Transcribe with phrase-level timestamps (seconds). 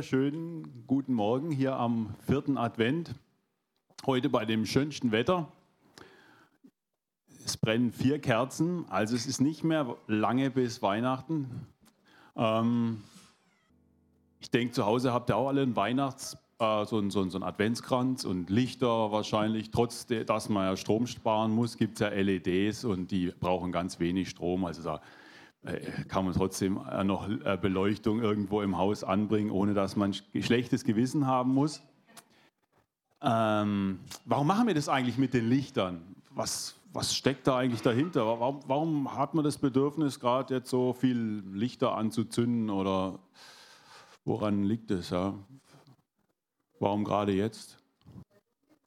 [0.00, 3.14] Schönen guten Morgen hier am vierten Advent.
[4.04, 5.50] Heute bei dem schönsten Wetter.
[7.44, 11.68] Es brennen vier Kerzen, also es ist nicht mehr lange bis Weihnachten.
[12.34, 13.04] Ähm,
[14.40, 17.38] ich denke, zu Hause habt ihr auch alle einen Weihnachts, äh, so, einen, so, so
[17.38, 19.70] einen Adventskranz und Lichter wahrscheinlich.
[19.70, 24.00] Trotz dass man ja Strom sparen muss, gibt es ja LEDs und die brauchen ganz
[24.00, 24.64] wenig Strom.
[24.64, 25.00] Also da
[26.08, 30.84] kann man trotzdem äh, noch äh, Beleuchtung irgendwo im Haus anbringen, ohne dass man schlechtes
[30.84, 31.82] Gewissen haben muss.
[33.22, 36.16] Ähm, warum machen wir das eigentlich mit den Lichtern?
[36.30, 38.26] Was, was steckt da eigentlich dahinter?
[38.26, 43.18] Warum, warum hat man das Bedürfnis, gerade jetzt so viel Lichter anzuzünden oder
[44.24, 45.10] woran liegt es?
[45.10, 45.34] Ja?
[46.78, 47.78] Warum gerade jetzt?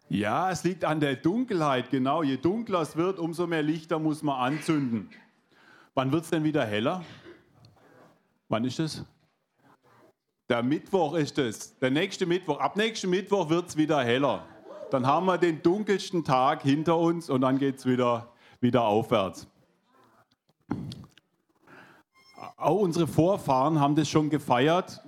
[0.10, 2.24] Ja, es liegt an der Dunkelheit, genau.
[2.24, 5.10] Je dunkler es wird, umso mehr Lichter muss man anzünden.
[6.00, 7.04] Wann wird es denn wieder heller?
[8.48, 9.04] Wann ist es?
[10.48, 11.78] Der Mittwoch ist es.
[11.80, 12.58] Der nächste Mittwoch.
[12.58, 14.46] Ab nächsten Mittwoch wird es wieder heller.
[14.92, 19.46] Dann haben wir den dunkelsten Tag hinter uns und dann geht es wieder, wieder aufwärts.
[22.56, 25.04] Auch unsere Vorfahren haben das schon gefeiert.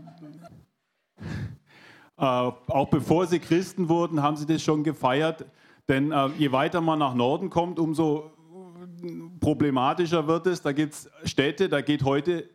[2.17, 5.45] Äh, auch bevor sie Christen wurden, haben sie das schon gefeiert.
[5.87, 8.29] Denn äh, je weiter man nach Norden kommt, umso
[9.39, 10.61] problematischer wird es.
[10.61, 12.49] Da gibt es Städte, da geht heute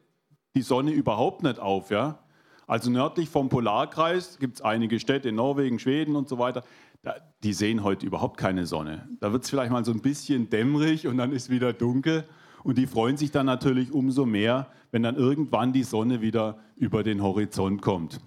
[0.54, 1.90] die Sonne überhaupt nicht auf.
[1.90, 2.18] Ja?
[2.66, 6.64] Also nördlich vom Polarkreis gibt es einige Städte in Norwegen, Schweden und so weiter.
[7.02, 9.08] Da, die sehen heute überhaupt keine Sonne.
[9.20, 12.24] Da wird es vielleicht mal so ein bisschen dämmerig und dann ist wieder dunkel.
[12.64, 17.04] Und die freuen sich dann natürlich umso mehr, wenn dann irgendwann die Sonne wieder über
[17.04, 18.20] den Horizont kommt.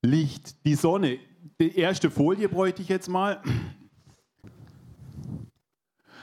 [0.00, 1.18] Licht, die Sonne.
[1.60, 3.42] Die erste Folie bräuchte ich jetzt mal.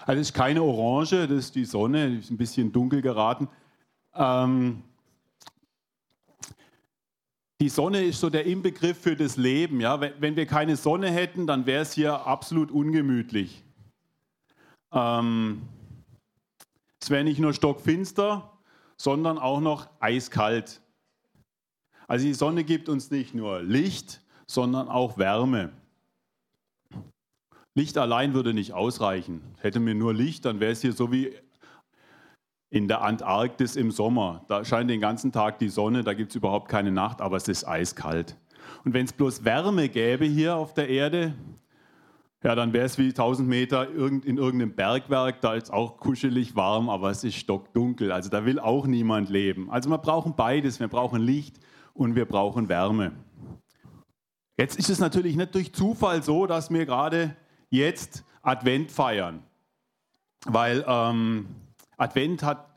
[0.09, 3.47] Also das ist keine Orange, das ist die Sonne, die ist ein bisschen dunkel geraten.
[4.15, 4.81] Ähm,
[7.61, 9.79] die Sonne ist so der Inbegriff für das Leben.
[9.79, 10.01] Ja?
[10.01, 13.63] Wenn, wenn wir keine Sonne hätten, dann wäre es hier absolut ungemütlich.
[14.91, 15.61] Ähm,
[16.99, 18.51] es wäre nicht nur stockfinster,
[18.97, 20.81] sondern auch noch eiskalt.
[22.07, 25.71] Also die Sonne gibt uns nicht nur Licht, sondern auch Wärme.
[27.75, 29.41] Licht allein würde nicht ausreichen.
[29.59, 31.31] Hätte mir nur Licht, dann wäre es hier so wie
[32.69, 34.45] in der Antarktis im Sommer.
[34.47, 37.47] Da scheint den ganzen Tag die Sonne, da gibt es überhaupt keine Nacht, aber es
[37.47, 38.37] ist eiskalt.
[38.85, 41.33] Und wenn es bloß Wärme gäbe hier auf der Erde,
[42.43, 46.89] ja, dann wäre es wie 1000 Meter in irgendeinem Bergwerk, da ist auch kuschelig warm,
[46.89, 48.11] aber es ist stockdunkel.
[48.13, 49.69] Also da will auch niemand leben.
[49.69, 51.59] Also wir brauchen beides, wir brauchen Licht
[51.93, 53.11] und wir brauchen Wärme.
[54.57, 57.35] Jetzt ist es natürlich nicht durch Zufall so, dass wir gerade
[57.69, 59.43] jetzt Advent feiern.
[60.45, 61.47] Weil ähm,
[61.97, 62.69] Advent hat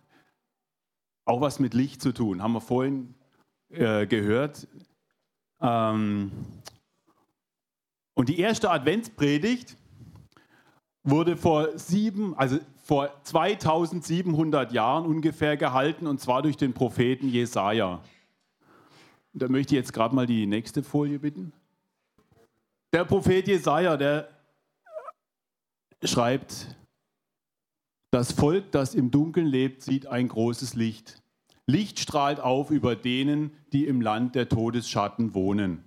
[1.25, 3.15] auch was mit Licht zu tun, haben wir vorhin
[3.71, 4.67] äh, gehört.
[5.61, 6.33] Ähm,
[8.15, 9.77] und die erste Adventspredigt
[11.05, 18.03] wurde vor sieben, also vor 2700 Jahren ungefähr gehalten und zwar durch den Propheten Jesaja.
[19.33, 21.53] Da möchte ich jetzt gerade mal die nächste Folie bitten.
[22.93, 24.29] Der Prophet Jesaja, der
[26.05, 26.77] schreibt,
[28.11, 31.23] das Volk, das im Dunkeln lebt, sieht ein großes Licht.
[31.67, 35.85] Licht strahlt auf über denen, die im Land der Todesschatten wohnen.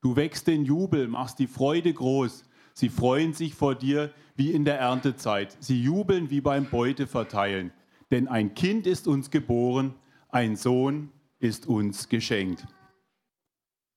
[0.00, 2.44] Du wächst den Jubel, machst die Freude groß.
[2.74, 5.56] Sie freuen sich vor dir wie in der Erntezeit.
[5.60, 7.72] Sie jubeln wie beim Beuteverteilen.
[8.10, 9.94] Denn ein Kind ist uns geboren,
[10.28, 12.66] ein Sohn ist uns geschenkt.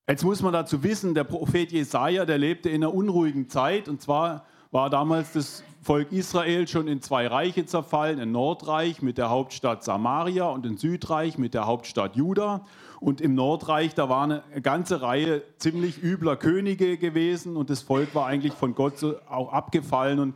[0.08, 4.02] Jetzt muss man dazu wissen, der Prophet Jesaja, der lebte in einer unruhigen Zeit und
[4.02, 9.30] zwar war damals das Volk Israel schon in zwei Reiche zerfallen, ein Nordreich mit der
[9.30, 12.66] Hauptstadt Samaria und ein Südreich mit der Hauptstadt Juda.
[13.00, 18.14] Und im Nordreich, da war eine ganze Reihe ziemlich übler Könige gewesen und das Volk
[18.14, 20.34] war eigentlich von Gott so auch abgefallen und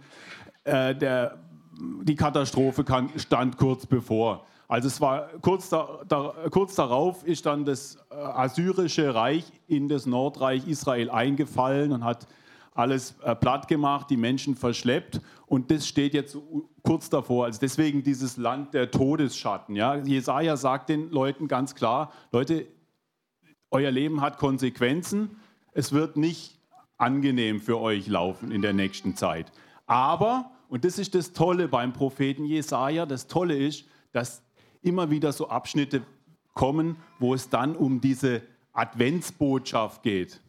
[0.65, 1.39] äh, der,
[2.03, 4.47] die Katastrophe kann, stand kurz bevor.
[4.67, 9.89] Also es war kurz, da, da, kurz darauf ist dann das äh, assyrische Reich in
[9.89, 12.27] das Nordreich Israel eingefallen und hat
[12.75, 16.37] alles äh, platt gemacht, die Menschen verschleppt und das steht jetzt
[16.83, 17.47] kurz davor.
[17.47, 19.77] Also deswegen dieses Land der Todesschatten.
[19.77, 19.97] Ja?
[19.97, 22.67] Jesaja sagt den Leuten ganz klar: Leute,
[23.71, 25.37] euer Leben hat Konsequenzen.
[25.73, 26.59] Es wird nicht
[26.97, 29.53] angenehm für euch laufen in der nächsten Zeit.
[29.87, 34.43] Aber, und das ist das Tolle beim Propheten Jesaja, das Tolle ist, dass
[34.83, 36.03] immer wieder so Abschnitte
[36.55, 38.43] kommen, wo es dann um diese
[38.73, 40.41] Adventsbotschaft geht.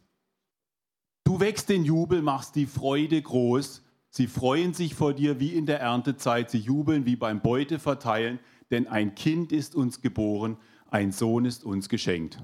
[1.26, 3.82] Du wächst den Jubel, machst die Freude groß.
[4.10, 6.52] Sie freuen sich vor dir wie in der Erntezeit.
[6.52, 8.38] Sie jubeln wie beim Beuteverteilen,
[8.70, 10.56] denn ein Kind ist uns geboren,
[10.88, 12.40] ein Sohn ist uns geschenkt.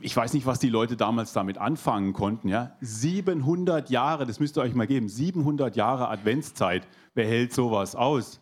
[0.00, 2.48] Ich weiß nicht, was die Leute damals damit anfangen konnten.
[2.48, 2.76] Ja?
[2.80, 6.88] 700 Jahre, das müsst ihr euch mal geben, 700 Jahre Adventszeit.
[7.14, 8.40] Wer hält sowas aus?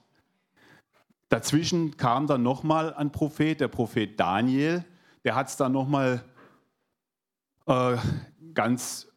[1.29, 4.87] Dazwischen kam dann nochmal ein Prophet, der Prophet Daniel.
[5.23, 6.25] Der hat es dann nochmal
[7.67, 7.99] äh,
[8.55, 9.09] ganz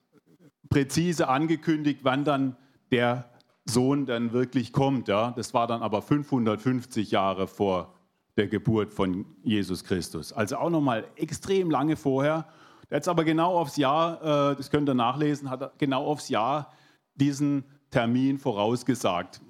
[0.70, 2.58] präzise angekündigt, wann dann
[2.92, 3.30] der
[3.66, 5.08] Sohn dann wirklich kommt.
[5.08, 5.32] Ja?
[5.32, 7.94] Das war dann aber 550 Jahre vor
[8.38, 10.34] der Geburt von Jesus Christus.
[10.34, 12.48] Also auch nochmal extrem lange vorher.
[12.92, 16.72] Jetzt aber genau aufs Jahr, äh, das könnt ihr nachlesen, hat er genau aufs Jahr
[17.16, 19.42] diesen Termin vorausgesagt,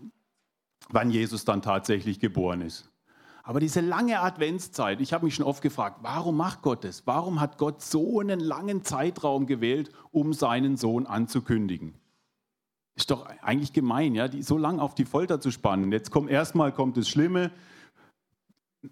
[0.90, 2.90] wann Jesus dann tatsächlich geboren ist.
[3.48, 7.06] Aber diese lange Adventszeit, ich habe mich schon oft gefragt, warum macht Gott das?
[7.06, 11.94] Warum hat Gott so einen langen Zeitraum gewählt, um seinen Sohn anzukündigen?
[12.96, 15.92] Ist doch eigentlich gemein, ja, die so lange auf die Folter zu spannen.
[15.92, 17.52] Jetzt kommt erstmal kommt das Schlimme,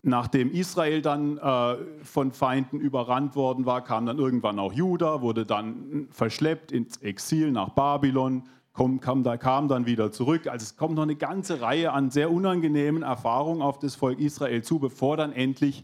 [0.04, 5.48] nachdem Israel dann äh, von Feinden überrannt worden war, kam dann irgendwann auch Juda, wurde
[5.48, 10.48] dann verschleppt ins Exil nach Babylon, kam, kam, kam dann wieder zurück.
[10.48, 14.64] Also es kommt noch eine ganze Reihe an sehr unangenehmen Erfahrungen auf das Volk Israel
[14.64, 15.84] zu, bevor dann endlich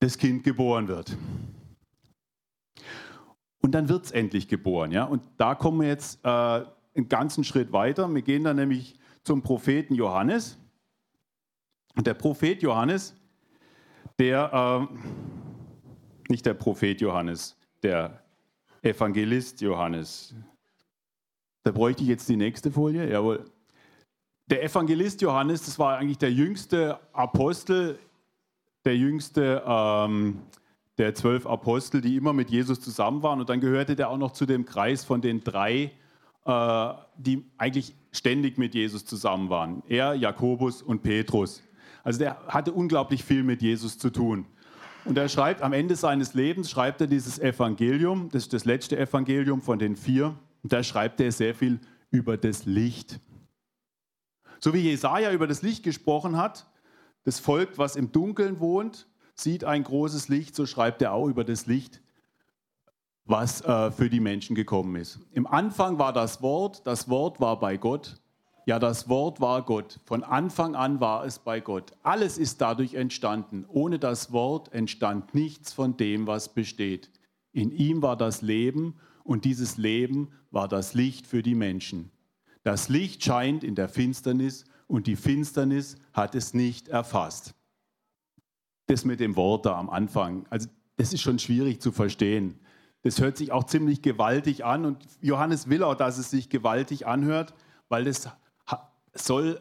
[0.00, 1.16] das Kind geboren wird.
[3.62, 4.92] Und dann wird es endlich geboren.
[4.92, 5.04] Ja?
[5.04, 8.12] Und da kommen wir jetzt äh, einen ganzen Schritt weiter.
[8.12, 10.58] Wir gehen dann nämlich zum Propheten Johannes.
[11.96, 13.16] Und der Prophet Johannes,
[14.18, 14.94] der, äh,
[16.28, 18.22] nicht der Prophet Johannes, der
[18.82, 20.34] Evangelist Johannes.
[21.64, 23.10] Da bräuchte ich jetzt die nächste Folie.
[23.10, 23.44] Jawohl.
[24.46, 27.98] Der Evangelist Johannes, das war eigentlich der jüngste Apostel,
[28.84, 30.42] der jüngste ähm,
[30.98, 33.40] der zwölf Apostel, die immer mit Jesus zusammen waren.
[33.40, 35.90] Und dann gehörte der auch noch zu dem Kreis von den drei,
[36.44, 39.82] äh, die eigentlich ständig mit Jesus zusammen waren.
[39.88, 41.62] Er, Jakobus und Petrus.
[42.04, 44.44] Also der hatte unglaublich viel mit Jesus zu tun.
[45.06, 48.98] Und er schreibt am Ende seines Lebens, schreibt er dieses Evangelium, das ist das letzte
[48.98, 50.34] Evangelium von den vier,
[50.64, 51.78] und da schreibt er sehr viel
[52.10, 53.20] über das Licht.
[54.58, 56.66] So wie Jesaja über das Licht gesprochen hat,
[57.22, 59.06] das Volk, was im Dunkeln wohnt,
[59.36, 62.02] sieht ein großes Licht, so schreibt er auch über das Licht,
[63.24, 65.20] was äh, für die Menschen gekommen ist.
[65.30, 68.20] Im Anfang war das Wort, das Wort war bei Gott
[68.66, 70.00] ja, das Wort war Gott.
[70.04, 71.92] Von Anfang an war es bei Gott.
[72.02, 73.66] Alles ist dadurch entstanden.
[73.68, 77.10] Ohne das Wort entstand nichts von dem, was besteht.
[77.52, 78.94] In ihm war das Leben
[79.24, 82.12] und dieses Leben war das Licht für die Menschen.
[82.62, 87.54] Das Licht scheint in der Finsternis und die Finsternis hat es nicht erfasst.
[88.86, 92.60] Das mit dem Wort da am Anfang, also das ist schon schwierig zu verstehen.
[93.02, 97.06] Das hört sich auch ziemlich gewaltig an und Johannes will auch, dass es sich gewaltig
[97.06, 97.54] anhört,
[97.88, 98.28] weil das
[99.14, 99.60] soll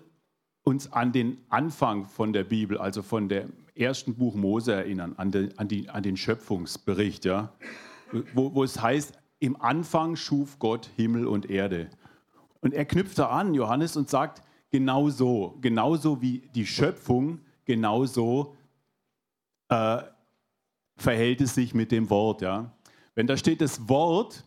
[0.63, 5.31] uns an den Anfang von der Bibel, also von dem ersten Buch Mose erinnern, an,
[5.31, 7.53] den, an, die, an den Schöpfungsbericht, ja?
[8.33, 11.89] wo, wo es heißt, im Anfang schuf Gott Himmel und Erde.
[12.61, 18.55] Und er knüpft da an, Johannes, und sagt, genau so, genauso wie die Schöpfung, genauso
[19.67, 20.01] äh,
[20.95, 22.41] verhält es sich mit dem Wort.
[22.41, 22.71] Ja?
[23.15, 24.45] Wenn da steht das Wort,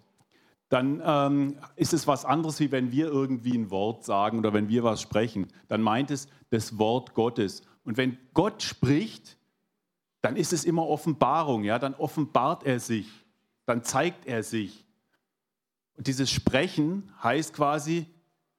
[0.70, 4.70] dann ähm, ist es was anderes, wie wenn wir irgendwie ein Wort sagen oder wenn
[4.70, 5.48] wir was sprechen.
[5.68, 7.60] Dann meint es das Wort Gottes.
[7.84, 9.36] Und wenn Gott spricht,
[10.22, 11.64] dann ist es immer Offenbarung.
[11.64, 11.78] Ja?
[11.78, 13.08] Dann offenbart er sich,
[13.66, 14.85] dann zeigt er sich.
[15.96, 18.06] Und dieses Sprechen heißt quasi,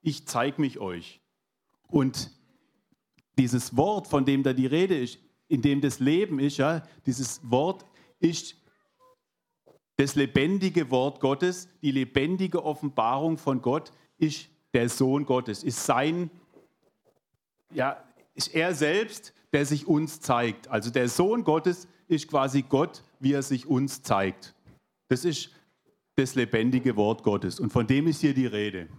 [0.01, 1.21] ich zeige mich euch.
[1.87, 2.31] Und
[3.37, 7.39] dieses Wort, von dem da die Rede ist, in dem das Leben ist, ja, dieses
[7.49, 7.85] Wort
[8.19, 8.55] ist
[9.97, 16.29] das lebendige Wort Gottes, die lebendige Offenbarung von Gott ist der Sohn Gottes, ist sein,
[17.73, 18.03] ja,
[18.35, 20.67] ist er selbst, der sich uns zeigt.
[20.67, 24.53] Also der Sohn Gottes ist quasi Gott, wie er sich uns zeigt.
[25.07, 25.51] Das ist
[26.17, 28.89] das lebendige Wort Gottes und von dem ist hier die Rede.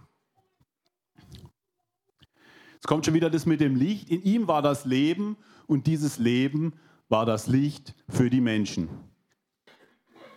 [2.75, 4.09] Jetzt kommt schon wieder das mit dem Licht.
[4.09, 5.35] In ihm war das Leben
[5.67, 8.87] und dieses Leben war das Licht für die Menschen.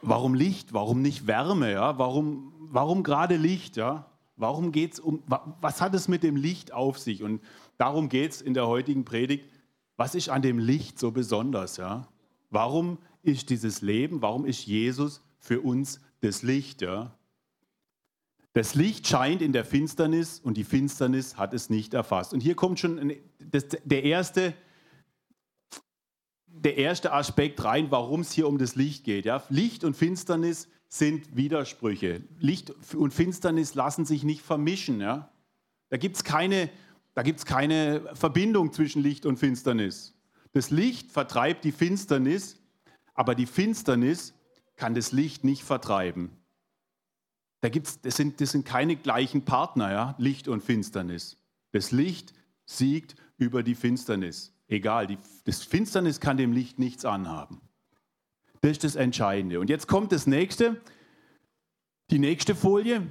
[0.01, 0.73] Warum Licht?
[0.73, 1.71] Warum nicht Wärme?
[1.71, 1.99] Ja?
[1.99, 3.77] Warum, warum gerade Licht?
[3.77, 4.11] Ja?
[4.35, 5.23] Warum geht's um,
[5.61, 7.23] was hat es mit dem Licht auf sich?
[7.23, 7.43] Und
[7.79, 9.49] darum geht es in der heutigen Predigt.
[9.97, 11.77] Was ist an dem Licht so besonders?
[11.77, 12.09] Ja?
[12.51, 16.83] Warum ist dieses Leben, warum ist Jesus für uns das Licht?
[16.83, 17.17] Ja?
[18.55, 22.33] Das Licht scheint in der Finsternis und die Finsternis hat es nicht erfasst.
[22.33, 24.55] Und hier kommt schon das, der erste
[26.55, 29.25] der erste Aspekt rein, warum es hier um das Licht geht.
[29.25, 29.43] Ja?
[29.49, 32.23] Licht und Finsternis sind Widersprüche.
[32.39, 35.01] Licht und Finsternis lassen sich nicht vermischen.
[35.01, 35.31] Ja?
[35.89, 36.71] Da gibt es keine,
[37.47, 40.15] keine Verbindung zwischen Licht und Finsternis.
[40.53, 42.59] Das Licht vertreibt die Finsternis,
[43.15, 44.35] aber die Finsternis
[44.77, 46.31] kann das Licht nicht vertreiben.
[47.61, 50.15] Da gibt's, das, sind, das sind keine gleichen Partner, ja?
[50.19, 51.39] Licht und Finsternis.
[51.71, 54.53] Das Licht siegt über die Finsternis.
[54.69, 57.61] Egal, die, das Finsternis kann dem Licht nichts anhaben.
[58.61, 59.61] Das ist das Entscheidende.
[59.61, 60.81] Und jetzt kommt das nächste,
[62.11, 63.07] die nächste Folie.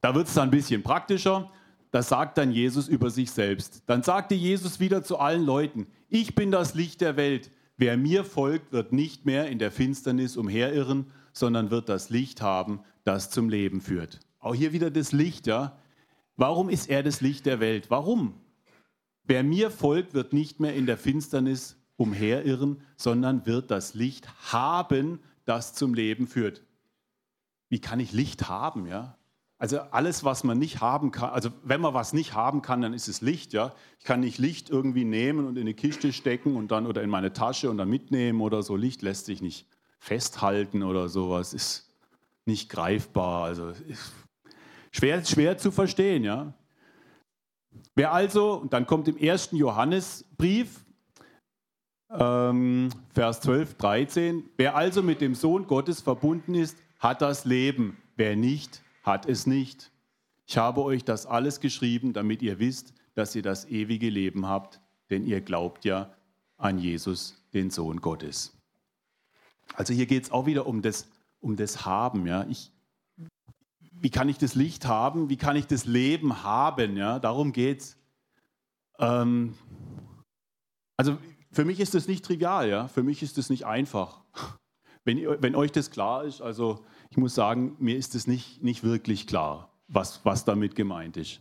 [0.00, 1.50] Da wird es dann ein bisschen praktischer.
[1.90, 3.82] Das sagt dann Jesus über sich selbst.
[3.86, 7.50] Dann sagte Jesus wieder zu allen Leuten, ich bin das Licht der Welt.
[7.78, 12.80] Wer mir folgt, wird nicht mehr in der Finsternis umherirren, sondern wird das Licht haben,
[13.04, 14.18] das zum Leben führt.
[14.40, 15.78] Auch hier wieder das Licht, ja.
[16.36, 17.88] Warum ist er das Licht der Welt?
[17.88, 18.34] Warum?
[19.22, 25.20] Wer mir folgt, wird nicht mehr in der Finsternis umherirren, sondern wird das Licht haben,
[25.44, 26.64] das zum Leben führt.
[27.68, 29.17] Wie kann ich Licht haben, ja?
[29.60, 32.94] Also alles, was man nicht haben kann, also wenn man was nicht haben kann, dann
[32.94, 33.74] ist es Licht, ja.
[33.98, 37.10] Ich kann nicht Licht irgendwie nehmen und in eine Kiste stecken und dann oder in
[37.10, 38.76] meine Tasche und dann mitnehmen oder so.
[38.76, 39.66] Licht lässt sich nicht
[39.98, 41.92] festhalten oder sowas, ist
[42.46, 43.72] nicht greifbar, also
[44.92, 46.54] schwer, schwer zu verstehen, ja.
[47.96, 50.84] Wer also, und dann kommt im ersten Johannesbrief,
[52.10, 57.98] ähm, Vers 12, 13, wer also mit dem Sohn Gottes verbunden ist, hat das Leben.
[58.16, 59.90] Wer nicht, hat es nicht.
[60.46, 64.80] Ich habe euch das alles geschrieben, damit ihr wisst, dass ihr das ewige Leben habt,
[65.10, 66.14] denn ihr glaubt ja
[66.56, 68.56] an Jesus, den Sohn Gottes.
[69.74, 71.08] Also hier geht es auch wieder um das,
[71.40, 72.26] um das Haben.
[72.26, 72.46] Ja?
[72.48, 72.70] Ich,
[73.92, 75.28] wie kann ich das Licht haben?
[75.28, 76.96] Wie kann ich das Leben haben?
[76.96, 77.18] Ja?
[77.18, 77.96] Darum geht es.
[78.98, 79.54] Ähm,
[80.96, 81.18] also
[81.50, 82.88] für mich ist das nicht trivial, ja?
[82.88, 84.20] für mich ist das nicht einfach.
[85.04, 88.82] Wenn, wenn euch das klar ist, also ich muss sagen, mir ist es nicht, nicht
[88.82, 91.40] wirklich klar, was, was damit gemeint ist.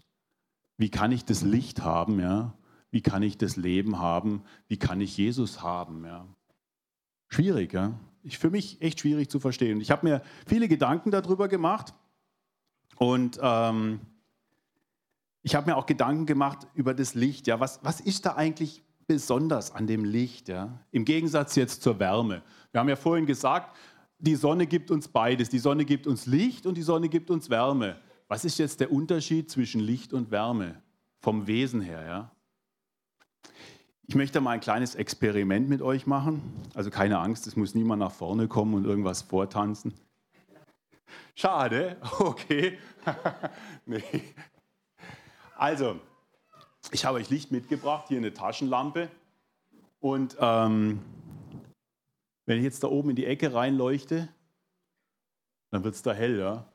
[0.77, 2.53] Wie kann ich das Licht haben, ja?
[2.91, 4.43] Wie kann ich das Leben haben?
[4.67, 6.25] Wie kann ich Jesus haben, ja?
[7.27, 7.99] Schwierig, ja?
[8.23, 9.81] Ich, für mich echt schwierig zu verstehen.
[9.81, 11.93] Ich habe mir viele Gedanken darüber gemacht
[12.97, 13.99] und ähm,
[15.41, 17.47] ich habe mir auch Gedanken gemacht über das Licht.
[17.47, 20.49] Ja, was, was ist da eigentlich besonders an dem Licht?
[20.49, 20.79] Ja?
[20.91, 22.41] Im Gegensatz jetzt zur Wärme.
[22.71, 23.75] Wir haben ja vorhin gesagt,
[24.19, 25.49] die Sonne gibt uns beides.
[25.49, 27.97] Die Sonne gibt uns Licht und die Sonne gibt uns Wärme.
[28.27, 30.81] Was ist jetzt der Unterschied zwischen Licht und Wärme
[31.19, 32.03] vom Wesen her?
[32.05, 32.31] Ja?
[34.07, 36.41] Ich möchte mal ein kleines Experiment mit euch machen.
[36.73, 39.93] Also keine Angst, es muss niemand nach vorne kommen und irgendwas vortanzen.
[41.35, 42.79] Schade, okay.
[43.85, 44.01] nee.
[45.55, 45.99] Also,
[46.91, 49.09] ich habe euch Licht mitgebracht, hier eine Taschenlampe.
[49.99, 50.99] Und ähm,
[52.47, 54.29] wenn ich jetzt da oben in die Ecke reinleuchte,
[55.69, 56.65] dann wird es da hell, ja.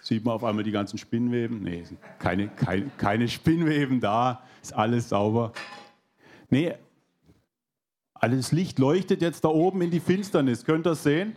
[0.00, 1.60] Sieht man auf einmal die ganzen Spinnweben?
[1.62, 1.84] Nee,
[2.20, 5.52] keine, keine, keine Spinnweben da, ist alles sauber.
[6.48, 6.74] Nee,
[8.14, 10.64] alles Licht leuchtet jetzt da oben in die Finsternis.
[10.64, 11.34] Könnt ihr das sehen?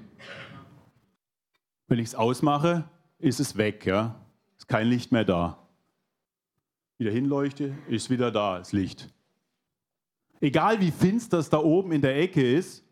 [1.87, 4.15] Wenn ich es ausmache, ist es weg, ja.
[4.55, 5.57] Ist kein Licht mehr da.
[6.99, 9.09] Wieder hinleuchte, ist wieder da, das Licht.
[10.39, 12.85] Egal wie finster es da oben in der Ecke ist,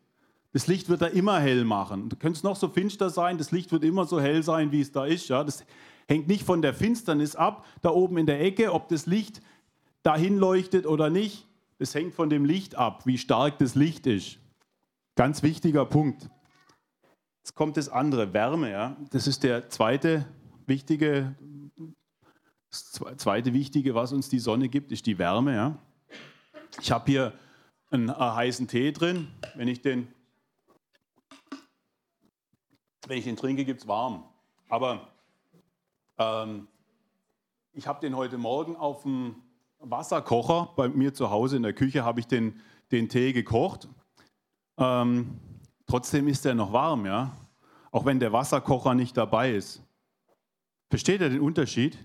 [0.52, 2.10] das Licht wird da immer hell machen.
[2.10, 4.92] Du könntest noch so finster sein, das Licht wird immer so hell sein, wie es
[4.92, 5.30] da ist.
[5.30, 5.44] Ja?
[5.44, 5.64] Das
[6.08, 9.42] hängt nicht von der Finsternis ab, da oben in der Ecke, ob das Licht
[10.02, 11.48] dahin leuchtet oder nicht.
[11.78, 14.40] Das hängt von dem Licht ab, wie stark das Licht ist.
[15.16, 16.30] Ganz wichtiger Punkt.
[17.40, 18.72] Jetzt kommt das andere, Wärme.
[18.72, 18.98] Ja?
[19.12, 20.26] Das ist der zweite
[20.66, 21.36] wichtige,
[22.70, 25.56] das zweite Wichtige, was uns die Sonne gibt, ist die Wärme.
[25.56, 25.78] Ja?
[26.82, 27.34] Ich habe hier
[27.92, 29.28] einen heißen Tee drin.
[29.56, 30.08] Wenn ich den
[33.10, 34.24] wenn ich den trinke, gibt es warm.
[34.70, 35.08] Aber
[36.20, 36.68] ähm,
[37.74, 39.36] ich habe den heute Morgen auf dem
[39.80, 42.62] Wasserkocher bei mir zu Hause in der Küche habe ich den,
[42.92, 43.90] den Tee gekocht.
[44.78, 45.40] Ähm,
[45.88, 47.32] trotzdem ist er noch warm, ja.
[47.92, 49.82] Auch wenn der Wasserkocher nicht dabei ist.
[50.92, 51.98] Versteht ihr den Unterschied?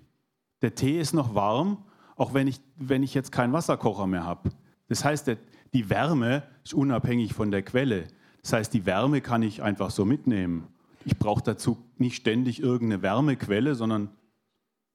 [0.63, 1.85] Der Tee ist noch warm,
[2.17, 4.53] auch wenn ich, wenn ich jetzt keinen Wasserkocher mehr habe.
[4.89, 5.37] Das heißt, der,
[5.75, 8.09] die Wärme ist unabhängig von der Quelle.
[8.41, 10.74] Das heißt, die Wärme kann ich einfach so mitnehmen.
[11.05, 14.11] Ich brauche dazu nicht ständig irgendeine Wärmequelle, sondern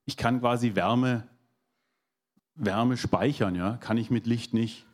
[0.06, 1.28] ich kann quasi Wärme,
[2.56, 3.78] Wärme speichern, ja?
[3.78, 4.86] kann ich mit Licht nicht.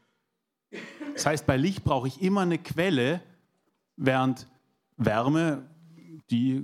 [1.14, 3.22] Das heißt, bei Licht brauche ich immer eine Quelle,
[3.96, 4.48] während
[4.98, 5.66] Wärme,
[6.30, 6.64] die,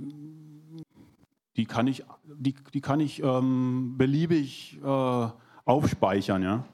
[1.56, 5.28] die kann ich, die, die kann ich ähm, beliebig äh,
[5.64, 6.42] aufspeichern.
[6.42, 6.64] Ja?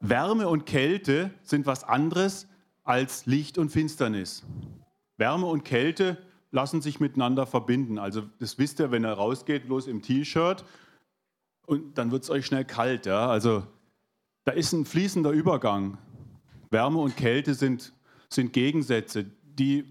[0.00, 2.46] Wärme und Kälte sind was anderes
[2.82, 4.44] als Licht und Finsternis.
[5.16, 6.18] Wärme und Kälte
[6.54, 7.98] lassen sich miteinander verbinden.
[7.98, 10.64] Also das wisst ihr, wenn ihr rausgeht, bloß im T-Shirt
[11.66, 13.06] und dann wird es euch schnell kalt.
[13.06, 13.28] Ja?
[13.28, 13.64] Also
[14.44, 15.98] da ist ein fließender Übergang.
[16.70, 17.92] Wärme und Kälte sind,
[18.28, 19.84] sind Gegensätze, die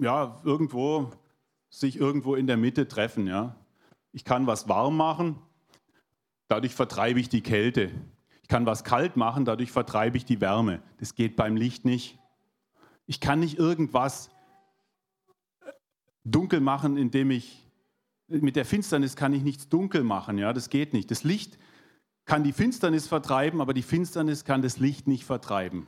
[0.00, 1.10] ja, irgendwo,
[1.68, 3.26] sich irgendwo in der Mitte treffen.
[3.26, 3.54] Ja.
[4.12, 5.36] Ich kann was warm machen,
[6.48, 7.90] dadurch vertreibe ich die Kälte.
[8.40, 10.80] Ich kann was kalt machen, dadurch vertreibe ich die Wärme.
[11.00, 12.18] Das geht beim Licht nicht.
[13.06, 14.29] Ich kann nicht irgendwas
[16.24, 17.66] dunkel machen, indem ich
[18.28, 21.10] mit der Finsternis kann ich nichts dunkel machen, ja, das geht nicht.
[21.10, 21.58] Das Licht
[22.24, 25.86] kann die Finsternis vertreiben, aber die Finsternis kann das Licht nicht vertreiben.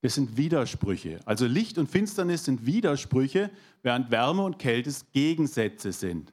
[0.00, 1.20] Das sind Widersprüche.
[1.26, 3.50] Also Licht und Finsternis sind Widersprüche,
[3.82, 6.32] während Wärme und Kälte Gegensätze sind.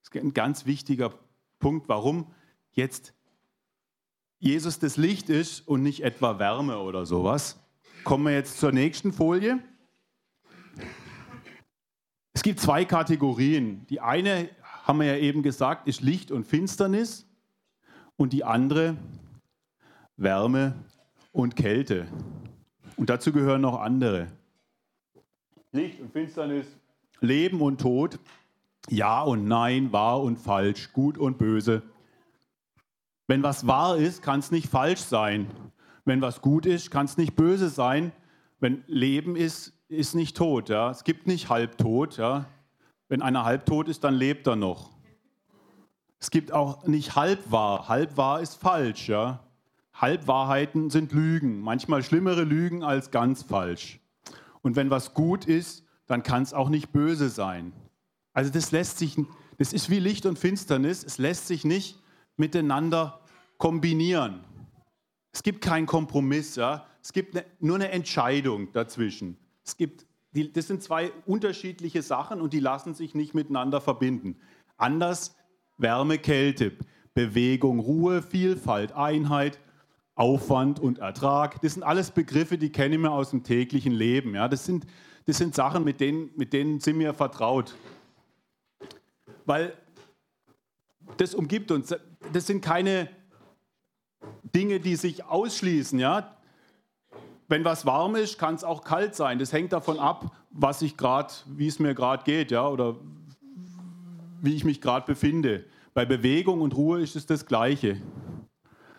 [0.00, 1.12] Das ist ein ganz wichtiger
[1.58, 2.26] Punkt, warum
[2.72, 3.12] jetzt
[4.38, 7.60] Jesus das Licht ist und nicht etwa Wärme oder sowas.
[8.04, 9.58] Kommen wir jetzt zur nächsten Folie.
[12.34, 13.86] Es gibt zwei Kategorien.
[13.88, 14.50] Die eine,
[14.82, 17.26] haben wir ja eben gesagt, ist Licht und Finsternis
[18.16, 18.96] und die andere
[20.16, 20.74] Wärme
[21.32, 22.06] und Kälte.
[22.96, 24.26] Und dazu gehören noch andere.
[25.72, 26.66] Licht und Finsternis,
[27.20, 28.18] Leben und Tod,
[28.88, 31.82] Ja und Nein, wahr und falsch, gut und böse.
[33.26, 35.46] Wenn was wahr ist, kann es nicht falsch sein.
[36.04, 38.12] Wenn was gut ist, kann es nicht böse sein.
[38.60, 40.68] Wenn Leben ist, ist nicht tot.
[40.68, 40.90] Ja?
[40.90, 42.16] Es gibt nicht halbtot.
[42.16, 42.46] Ja?
[43.08, 44.90] Wenn einer halbtot ist, dann lebt er noch.
[46.18, 47.88] Es gibt auch nicht halbwahr.
[47.88, 49.08] Halbwahr ist falsch.
[49.08, 49.40] Ja?
[49.94, 51.60] Halbwahrheiten sind Lügen.
[51.60, 54.00] Manchmal schlimmere Lügen als ganz falsch.
[54.62, 57.72] Und wenn was gut ist, dann kann es auch nicht böse sein.
[58.32, 59.16] Also das lässt sich,
[59.58, 61.04] das ist wie Licht und Finsternis.
[61.04, 61.98] Es lässt sich nicht
[62.36, 63.20] miteinander
[63.58, 64.40] kombinieren.
[65.32, 66.56] Es gibt keinen Kompromiss.
[66.56, 66.86] Ja?
[67.02, 69.36] Es gibt eine, nur eine Entscheidung dazwischen.
[69.64, 74.36] Es gibt, die, das sind zwei unterschiedliche Sachen und die lassen sich nicht miteinander verbinden.
[74.76, 75.36] Anders
[75.76, 76.72] Wärme, Kälte,
[77.14, 79.58] Bewegung, Ruhe, Vielfalt, Einheit,
[80.14, 81.60] Aufwand und Ertrag.
[81.62, 84.34] Das sind alles Begriffe, die kennen wir aus dem täglichen Leben.
[84.34, 84.86] Ja, das, sind,
[85.26, 87.74] das sind Sachen, mit denen, mit denen sind wir vertraut.
[89.44, 89.76] Weil
[91.16, 91.94] das umgibt uns.
[92.32, 93.08] Das sind keine
[94.42, 95.98] Dinge, die sich ausschließen.
[95.98, 96.36] Ja?
[97.48, 99.38] Wenn was warm ist, kann es auch kalt sein.
[99.38, 102.96] Das hängt davon ab, was ich gerade, wie es mir gerade geht, ja, oder
[104.40, 105.64] wie ich mich gerade befinde.
[105.92, 108.00] Bei Bewegung und Ruhe ist es das Gleiche.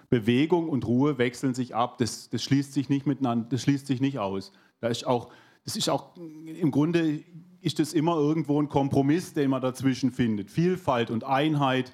[0.09, 1.97] Bewegung und Ruhe wechseln sich ab.
[1.97, 4.51] Das, das schließt sich nicht miteinander, das schließt sich nicht aus.
[4.79, 5.29] Da ist auch,
[5.63, 7.23] das ist auch im Grunde
[7.61, 10.51] ist das immer irgendwo ein Kompromiss, den man dazwischen findet.
[10.51, 11.93] Vielfalt und Einheit,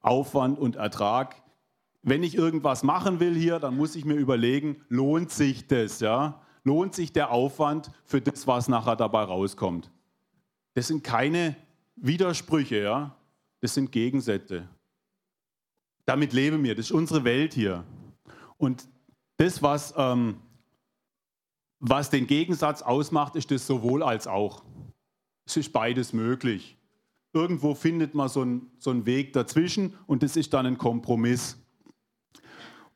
[0.00, 1.42] Aufwand und Ertrag
[2.04, 6.00] wenn ich irgendwas machen will hier, dann muss ich mir überlegen, lohnt sich das?
[6.00, 6.42] Ja?
[6.62, 9.90] Lohnt sich der Aufwand für das, was nachher dabei rauskommt?
[10.74, 11.56] Das sind keine
[11.96, 13.16] Widersprüche, ja?
[13.60, 14.68] das sind Gegensätze.
[16.04, 17.84] Damit leben wir, das ist unsere Welt hier.
[18.58, 18.86] Und
[19.38, 20.36] das, was, ähm,
[21.80, 24.62] was den Gegensatz ausmacht, ist das sowohl als auch.
[25.46, 26.76] Es ist beides möglich.
[27.32, 31.58] Irgendwo findet man so einen, so einen Weg dazwischen und das ist dann ein Kompromiss.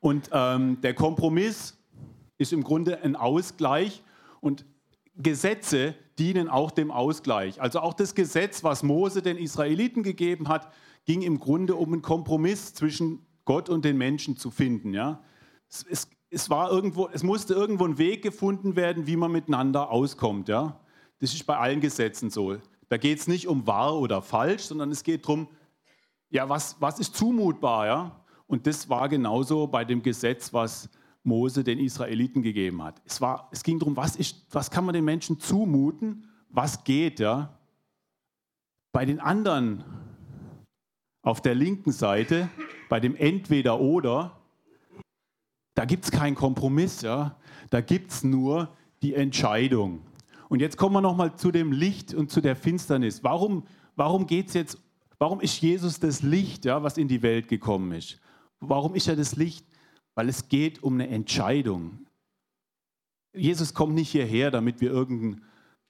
[0.00, 1.76] Und ähm, der Kompromiss
[2.38, 4.02] ist im Grunde ein Ausgleich
[4.40, 4.64] und
[5.16, 7.60] Gesetze dienen auch dem Ausgleich.
[7.60, 10.72] Also auch das Gesetz, was Mose den Israeliten gegeben hat,
[11.04, 14.94] ging im Grunde um einen Kompromiss zwischen Gott und den Menschen zu finden.
[14.94, 15.22] Ja?
[15.68, 19.90] Es, es, es, war irgendwo, es musste irgendwo ein Weg gefunden werden, wie man miteinander
[19.90, 20.48] auskommt.
[20.48, 20.80] Ja?
[21.20, 22.56] Das ist bei allen Gesetzen so.
[22.88, 25.48] Da geht es nicht um wahr oder falsch, sondern es geht darum,
[26.30, 27.86] ja, was, was ist zumutbar?
[27.86, 28.24] Ja?
[28.48, 30.88] Und das war genauso bei dem Gesetz, was
[31.22, 33.00] Mose den Israeliten gegeben hat.
[33.04, 37.20] Es, war, es ging darum, was, ist, was kann man den Menschen zumuten, was geht.
[37.20, 37.58] Ja?
[38.90, 39.84] Bei den anderen
[41.22, 42.48] auf der linken Seite,
[42.88, 44.32] bei dem Entweder-Oder,
[45.74, 47.02] da gibt es keinen Kompromiss.
[47.02, 47.36] Ja?
[47.68, 48.68] Da gibt es nur
[49.02, 50.00] die Entscheidung.
[50.48, 53.22] Und jetzt kommen wir nochmal zu dem Licht und zu der Finsternis.
[53.22, 54.78] Warum, warum geht jetzt,
[55.18, 58.18] warum ist Jesus das Licht, ja, was in die Welt gekommen ist?
[58.60, 59.66] Warum ist er das Licht?
[60.14, 62.06] Weil es geht um eine Entscheidung.
[63.32, 65.42] Jesus kommt nicht hierher, damit wir irgendeinen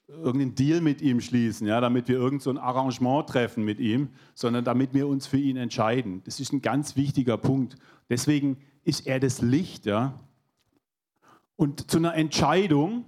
[0.09, 4.65] irgendeinen Deal mit ihm schließen, ja, damit wir irgendein so Arrangement treffen mit ihm, sondern
[4.65, 6.23] damit wir uns für ihn entscheiden.
[6.25, 7.77] Das ist ein ganz wichtiger Punkt.
[8.09, 9.85] Deswegen ist er das Licht.
[9.85, 10.19] Ja.
[11.57, 13.05] Und zu einer Entscheidung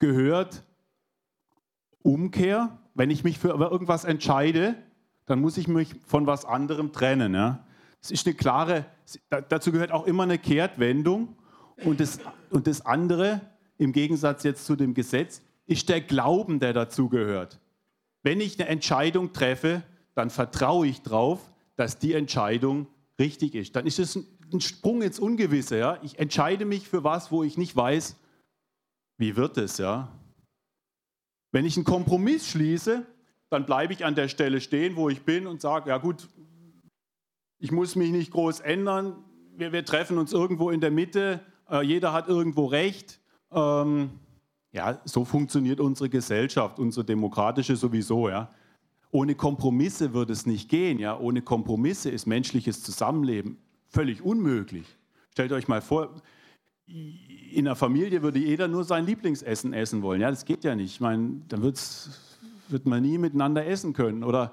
[0.00, 0.64] gehört
[2.02, 2.78] Umkehr.
[2.94, 4.74] Wenn ich mich für irgendwas entscheide,
[5.26, 7.34] dann muss ich mich von was anderem trennen.
[7.34, 7.64] Ja.
[8.02, 8.84] Es ist eine klare,
[9.48, 11.36] dazu gehört auch immer eine Kehrtwendung.
[11.84, 12.18] Und das,
[12.50, 13.40] und das andere,
[13.78, 17.60] im Gegensatz jetzt zu dem Gesetz, ist der Glauben, der dazu gehört.
[18.22, 19.82] Wenn ich eine Entscheidung treffe,
[20.14, 21.40] dann vertraue ich darauf,
[21.76, 22.86] dass die Entscheidung
[23.18, 23.74] richtig ist.
[23.76, 24.18] Dann ist es
[24.52, 25.78] ein Sprung ins Ungewisse.
[25.78, 25.98] Ja?
[26.02, 28.16] Ich entscheide mich für was, wo ich nicht weiß,
[29.18, 29.78] wie wird es.
[29.78, 30.08] Ja?
[31.52, 33.06] Wenn ich einen Kompromiss schließe,
[33.50, 36.28] dann bleibe ich an der Stelle stehen, wo ich bin und sage, ja gut,
[37.62, 39.14] ich muss mich nicht groß ändern,
[39.56, 43.20] wir, wir treffen uns irgendwo in der Mitte, äh, jeder hat irgendwo recht.
[43.52, 44.10] Ähm,
[44.72, 48.28] ja, so funktioniert unsere Gesellschaft, unsere demokratische sowieso.
[48.28, 48.50] Ja.
[49.12, 50.98] Ohne Kompromisse würde es nicht gehen.
[50.98, 51.16] Ja.
[51.16, 54.86] Ohne Kompromisse ist menschliches Zusammenleben völlig unmöglich.
[55.30, 56.20] Stellt euch mal vor,
[56.86, 60.20] in einer Familie würde jeder nur sein Lieblingsessen essen wollen.
[60.20, 60.94] Ja, das geht ja nicht.
[60.94, 64.24] Ich meine, dann wird man nie miteinander essen können.
[64.24, 64.52] Oder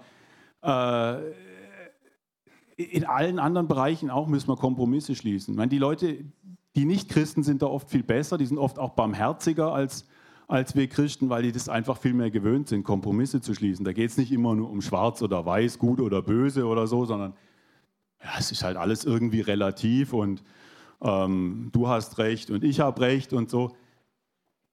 [0.61, 1.48] äh,
[2.79, 5.53] in allen anderen Bereichen auch müssen wir Kompromisse schließen.
[5.53, 6.23] Ich meine, die Leute,
[6.77, 10.07] die Nicht-Christen sind da oft viel besser, die sind oft auch barmherziger als,
[10.47, 13.83] als wir Christen, weil die das einfach viel mehr gewöhnt sind, Kompromisse zu schließen.
[13.83, 17.03] Da geht es nicht immer nur um schwarz oder weiß, gut oder böse oder so,
[17.03, 17.33] sondern
[18.23, 20.41] ja, es ist halt alles irgendwie relativ und
[21.01, 23.75] ähm, du hast recht und ich habe recht und so.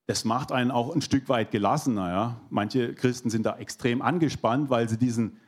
[0.06, 2.08] Das macht einen auch ein Stück weit gelassener.
[2.10, 2.40] Ja?
[2.50, 5.38] Manche Christen sind da extrem angespannt, weil sie diesen,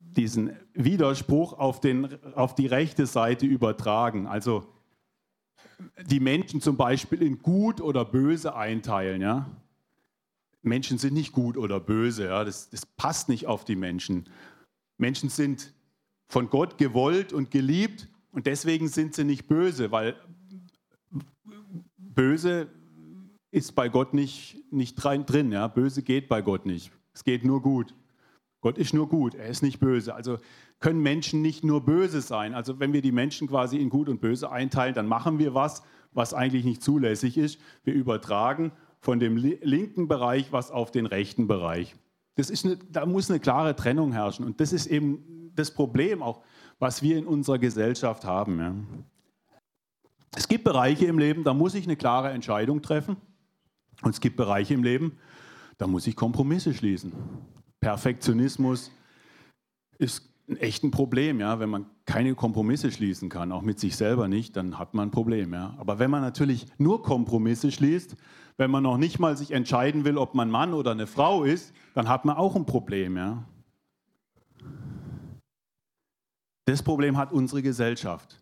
[0.00, 4.26] diesen Widerspruch auf, den, auf die rechte Seite übertragen.
[4.26, 4.66] Also
[6.06, 9.20] die Menschen zum Beispiel in gut oder böse einteilen.
[9.20, 9.50] Ja?
[10.62, 12.44] Menschen sind nicht gut oder böse, ja?
[12.44, 14.28] das, das passt nicht auf die Menschen.
[14.98, 15.72] Menschen sind
[16.28, 20.16] von Gott gewollt und geliebt und deswegen sind sie nicht böse, weil
[21.96, 22.68] böse
[23.50, 25.52] ist bei Gott nicht, nicht drin.
[25.52, 25.68] Ja?
[25.68, 26.92] Böse geht bei Gott nicht.
[27.12, 27.94] Es geht nur gut.
[28.60, 30.14] Gott ist nur gut, er ist nicht böse.
[30.14, 30.38] Also
[30.80, 32.54] können Menschen nicht nur böse sein.
[32.54, 35.82] Also wenn wir die Menschen quasi in gut und böse einteilen, dann machen wir was,
[36.12, 37.58] was eigentlich nicht zulässig ist.
[37.84, 41.96] Wir übertragen von dem linken Bereich was auf den rechten Bereich.
[42.34, 44.44] Das ist eine, da muss eine klare Trennung herrschen.
[44.44, 46.42] Und das ist eben das Problem auch,
[46.78, 48.58] was wir in unserer Gesellschaft haben.
[48.58, 48.74] Ja.
[50.36, 53.16] Es gibt Bereiche im Leben, da muss ich eine klare Entscheidung treffen.
[54.02, 55.18] Und es gibt Bereiche im Leben,
[55.76, 57.12] da muss ich Kompromisse schließen.
[57.80, 58.90] Perfektionismus
[59.98, 61.60] ist ein echtes Problem, ja.
[61.60, 65.10] Wenn man keine Kompromisse schließen kann, auch mit sich selber nicht, dann hat man ein
[65.10, 65.74] Problem, ja.
[65.78, 68.16] Aber wenn man natürlich nur Kompromisse schließt,
[68.56, 71.72] wenn man noch nicht mal sich entscheiden will, ob man Mann oder eine Frau ist,
[71.94, 73.44] dann hat man auch ein Problem, ja.
[76.66, 78.40] Das Problem hat unsere Gesellschaft.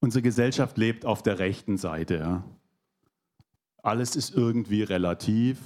[0.00, 2.16] Unsere Gesellschaft lebt auf der rechten Seite.
[2.16, 2.44] Ja.
[3.82, 5.58] Alles ist irgendwie relativ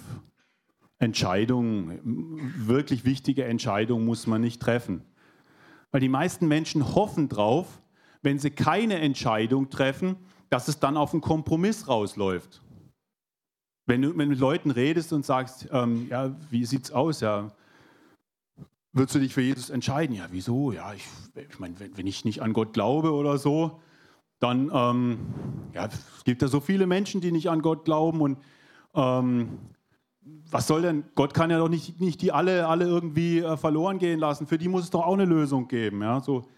[1.02, 5.02] Entscheidungen, wirklich wichtige Entscheidungen muss man nicht treffen.
[5.90, 7.82] Weil die meisten Menschen hoffen drauf,
[8.22, 10.16] wenn sie keine Entscheidung treffen,
[10.48, 12.62] dass es dann auf einen Kompromiss rausläuft.
[13.86, 17.50] Wenn du mit Leuten redest und sagst, ähm, ja, wie sieht's aus, ja,
[18.92, 20.14] würdest du dich für Jesus entscheiden?
[20.14, 20.70] Ja, wieso?
[20.70, 23.80] Ja, ich, ich meine, wenn, wenn, ich nicht an Gott glaube oder so,
[24.38, 25.18] dann ähm,
[25.74, 28.38] ja, es gibt ja so viele Menschen, die nicht an Gott glauben und
[28.94, 29.58] ähm,
[30.24, 33.98] was soll denn, Gott kann ja doch nicht, nicht die alle, alle irgendwie äh, verloren
[33.98, 34.46] gehen lassen.
[34.46, 36.02] Für die muss es doch auch eine Lösung geben.
[36.02, 36.20] Ja?
[36.20, 36.48] So,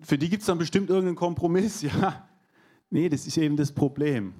[0.00, 1.82] für die gibt es dann bestimmt irgendeinen Kompromiss.
[2.00, 2.24] Ja?
[2.90, 4.32] Nee, das ist eben das Problem.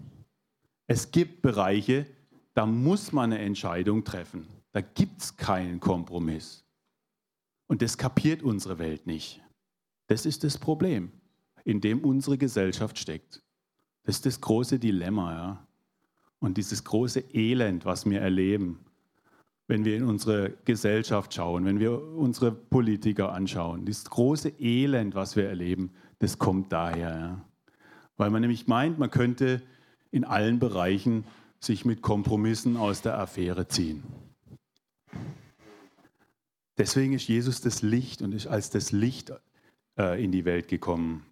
[0.86, 2.06] Es gibt Bereiche,
[2.54, 4.46] da muss man eine Entscheidung treffen.
[4.72, 6.64] Da gibt es keinen Kompromiss.
[7.66, 9.42] Und das kapiert unsere Welt nicht.
[10.06, 11.12] Das ist das Problem,
[11.64, 13.42] in dem unsere Gesellschaft steckt.
[14.04, 15.32] Das ist das große Dilemma.
[15.34, 15.67] Ja?
[16.40, 18.80] Und dieses große Elend, was wir erleben,
[19.66, 23.84] wenn wir in unsere Gesellschaft schauen, wenn wir unsere Politiker anschauen.
[23.84, 27.18] Dieses große Elend, was wir erleben, das kommt daher.
[27.18, 27.44] Ja.
[28.16, 29.62] Weil man nämlich meint, man könnte
[30.10, 31.24] in allen Bereichen
[31.60, 34.02] sich mit Kompromissen aus der Affäre ziehen.
[36.78, 39.32] Deswegen ist Jesus das Licht und ist als das Licht
[39.98, 41.26] äh, in die Welt gekommen.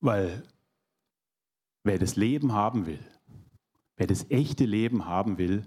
[0.00, 0.42] Weil
[1.84, 3.04] wer das Leben haben will,
[3.96, 5.64] Wer das echte Leben haben will,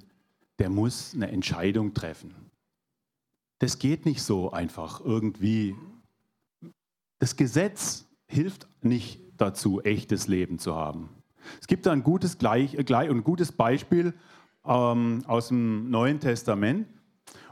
[0.60, 2.36] der muss eine Entscheidung treffen.
[3.60, 5.76] Das geht nicht so einfach irgendwie.
[7.20, 11.10] Das Gesetz hilft nicht dazu, echtes Leben zu haben.
[11.60, 14.14] Es gibt da ein gutes, gleich, gleich, ein gutes Beispiel
[14.66, 16.88] ähm, aus dem Neuen Testament.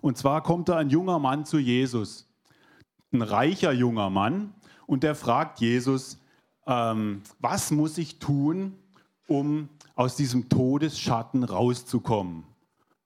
[0.01, 2.29] Und zwar kommt da ein junger Mann zu Jesus,
[3.11, 4.53] ein reicher junger Mann,
[4.85, 6.19] und der fragt Jesus,
[6.65, 8.75] ähm, was muss ich tun,
[9.27, 12.45] um aus diesem Todesschatten rauszukommen.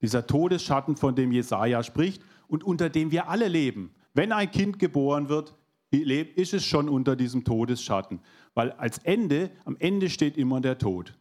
[0.01, 3.95] Dieser Todesschatten, von dem Jesaja spricht und unter dem wir alle leben.
[4.13, 5.55] Wenn ein Kind geboren wird,
[5.89, 8.19] ist es schon unter diesem Todesschatten.
[8.53, 11.17] Weil als Ende, am Ende steht immer der Tod.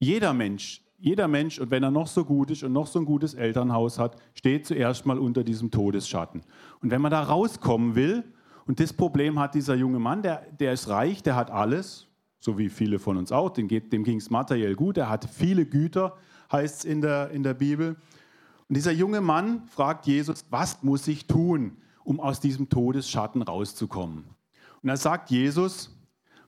[0.00, 3.04] Jeder Mensch, jeder Mensch, und wenn er noch so gut ist und noch so ein
[3.04, 6.42] gutes Elternhaus hat, steht zuerst mal unter diesem Todesschatten.
[6.80, 8.24] Und wenn man da rauskommen will
[8.64, 12.06] Und das Problem hat dieser junge Mann, der, der ist reich, der hat alles,
[12.42, 15.64] so wie viele von uns auch, dem, dem ging es materiell gut, er hat viele
[15.64, 16.16] Güter,
[16.50, 17.96] heißt es in der, in der Bibel.
[18.68, 24.24] Und dieser junge Mann fragt Jesus, was muss ich tun, um aus diesem Todesschatten rauszukommen?
[24.82, 25.96] Und da sagt Jesus,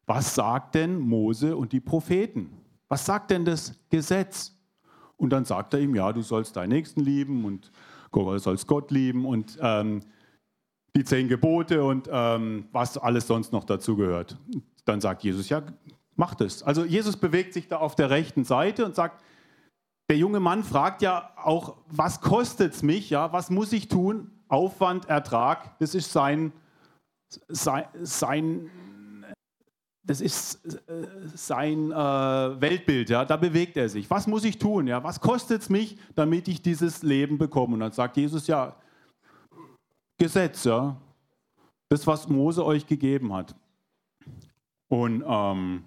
[0.04, 2.50] was sagt denn Mose und die Propheten?
[2.88, 4.52] Was sagt denn das Gesetz?
[5.16, 7.70] Und dann sagt er ihm, ja, du sollst deinen Nächsten lieben und
[8.10, 10.00] du sollst Gott lieben und ähm,
[10.96, 14.36] die zehn Gebote und ähm, was alles sonst noch dazu gehört.
[14.84, 15.62] Dann sagt Jesus, ja,
[16.16, 16.62] mach das.
[16.62, 19.22] Also Jesus bewegt sich da auf der rechten Seite und sagt,
[20.08, 24.30] der junge Mann fragt ja auch, was kostet es mich, ja, was muss ich tun?
[24.48, 26.52] Aufwand, Ertrag, das ist sein,
[27.48, 28.70] sein, sein
[30.06, 34.08] das ist äh, sein äh, Weltbild, ja, da bewegt er sich.
[34.10, 34.86] Was muss ich tun?
[34.86, 35.02] Ja?
[35.02, 37.74] Was kostet es mich, damit ich dieses Leben bekomme?
[37.74, 38.76] Und dann sagt Jesus, ja,
[40.18, 40.96] Gesetz, ja,
[41.88, 43.54] das, was Mose euch gegeben hat.
[44.94, 45.82] Und ähm,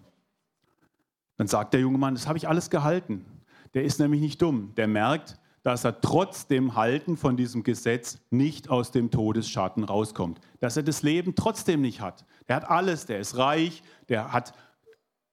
[1.38, 3.26] dann sagt der junge Mann, das habe ich alles gehalten.
[3.74, 4.74] Der ist nämlich nicht dumm.
[4.76, 10.42] Der merkt, dass er trotz dem Halten von diesem Gesetz nicht aus dem Todesschatten rauskommt.
[10.60, 12.26] Dass er das Leben trotzdem nicht hat.
[12.50, 14.52] Der hat alles, der ist reich, der hat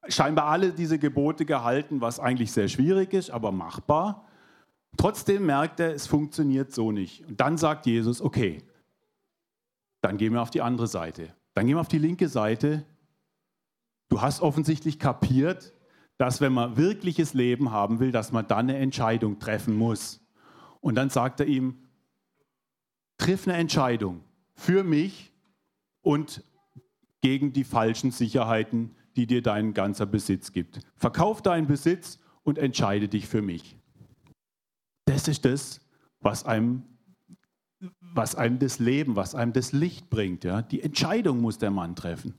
[0.06, 4.28] scheinbar alle diese Gebote gehalten, was eigentlich sehr schwierig ist, aber machbar.
[4.96, 7.26] Trotzdem merkt er, es funktioniert so nicht.
[7.26, 8.62] Und dann sagt Jesus, okay,
[10.00, 11.34] dann gehen wir auf die andere Seite.
[11.54, 12.84] Dann gehen wir auf die linke Seite.
[14.08, 15.72] Du hast offensichtlich kapiert,
[16.18, 20.20] dass wenn man wirkliches Leben haben will, dass man dann eine Entscheidung treffen muss.
[20.80, 21.78] Und dann sagt er ihm,
[23.18, 24.22] triff eine Entscheidung
[24.54, 25.32] für mich
[26.02, 26.44] und
[27.20, 30.80] gegen die falschen Sicherheiten, die dir dein ganzer Besitz gibt.
[30.96, 33.76] Verkauf deinen Besitz und entscheide dich für mich.
[35.06, 35.80] Das ist das,
[36.20, 36.82] was einem,
[38.00, 40.44] was einem das Leben, was einem das Licht bringt.
[40.44, 40.62] Ja?
[40.62, 42.34] Die Entscheidung muss der Mann treffen.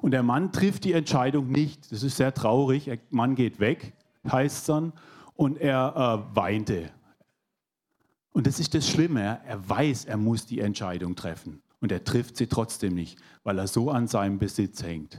[0.00, 1.90] Und der Mann trifft die Entscheidung nicht.
[1.92, 2.84] Das ist sehr traurig.
[2.84, 3.94] Der Mann geht weg,
[4.30, 4.92] heißt es dann,
[5.34, 6.90] und er äh, weinte.
[8.32, 9.40] Und das ist das Schlimme.
[9.44, 11.62] Er weiß, er muss die Entscheidung treffen.
[11.80, 15.18] Und er trifft sie trotzdem nicht, weil er so an seinem Besitz hängt.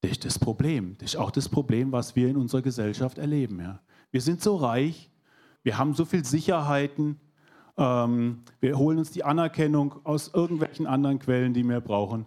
[0.00, 0.96] Das ist das Problem.
[0.98, 3.60] Das ist auch das Problem, was wir in unserer Gesellschaft erleben.
[3.60, 3.80] Ja.
[4.10, 5.10] Wir sind so reich,
[5.62, 7.20] wir haben so viele Sicherheiten,
[7.76, 12.26] ähm, wir holen uns die Anerkennung aus irgendwelchen anderen Quellen, die wir brauchen.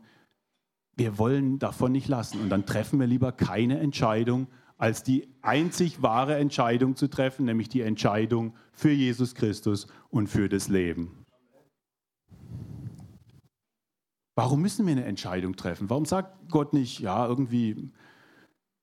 [0.96, 2.42] Wir wollen davon nicht lassen.
[2.42, 7.70] Und dann treffen wir lieber keine Entscheidung, als die einzig wahre Entscheidung zu treffen, nämlich
[7.70, 11.24] die Entscheidung für Jesus Christus und für das Leben.
[14.36, 15.90] Warum müssen wir eine Entscheidung treffen?
[15.90, 17.92] Warum sagt Gott nicht, ja, irgendwie,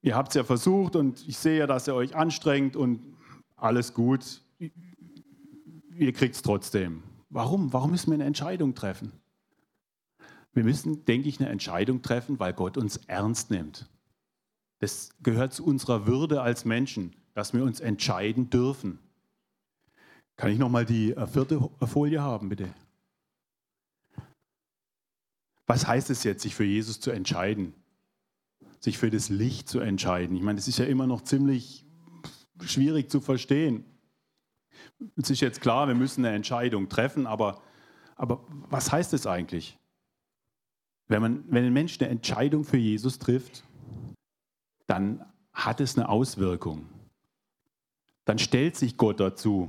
[0.01, 3.17] ihr habt es ja versucht und ich sehe ja, dass ihr euch anstrengt und
[3.57, 7.03] alles gut, ihr kriegt es trotzdem.
[7.31, 7.73] Warum?
[7.73, 9.20] Warum müssen wir eine Entscheidung treffen?
[10.53, 13.89] Wir müssen, denke ich, eine Entscheidung treffen, weil Gott uns ernst nimmt.
[14.81, 18.99] Das gehört zu unserer Würde als Menschen, dass wir uns entscheiden dürfen.
[20.37, 22.73] Kann ich noch mal die äh, vierte Folie haben, bitte?
[25.67, 27.75] Was heißt es jetzt, sich für Jesus zu entscheiden?
[28.81, 30.35] Sich für das Licht zu entscheiden?
[30.35, 31.87] Ich meine, das ist ja immer noch ziemlich
[32.63, 33.85] schwierig zu verstehen.
[35.17, 37.63] Es ist jetzt klar, wir müssen eine Entscheidung treffen, aber,
[38.17, 39.79] aber was heißt es eigentlich?
[41.11, 43.65] Wenn, man, wenn ein Mensch eine Entscheidung für Jesus trifft,
[44.87, 46.89] dann hat es eine Auswirkung.
[48.25, 49.69] Dann stellt sich Gott dazu.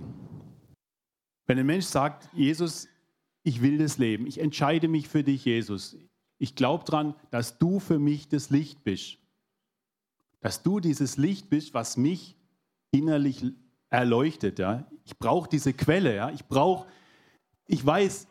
[1.47, 2.87] Wenn ein Mensch sagt, Jesus,
[3.41, 5.97] ich will das Leben, ich entscheide mich für dich, Jesus.
[6.37, 9.17] Ich glaube daran, dass du für mich das Licht bist.
[10.41, 12.37] Dass du dieses Licht bist, was mich
[12.91, 13.43] innerlich
[13.89, 14.59] erleuchtet.
[14.59, 14.85] Ja?
[15.05, 16.15] Ich brauche diese Quelle.
[16.15, 16.29] Ja?
[16.29, 16.87] Ich brauche,
[17.65, 18.27] ich weiß,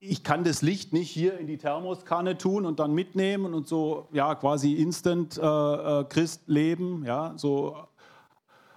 [0.00, 4.08] ich kann das Licht nicht hier in die Thermoskanne tun und dann mitnehmen und so
[4.12, 7.76] ja quasi instant äh, äh, Christ leben, ja so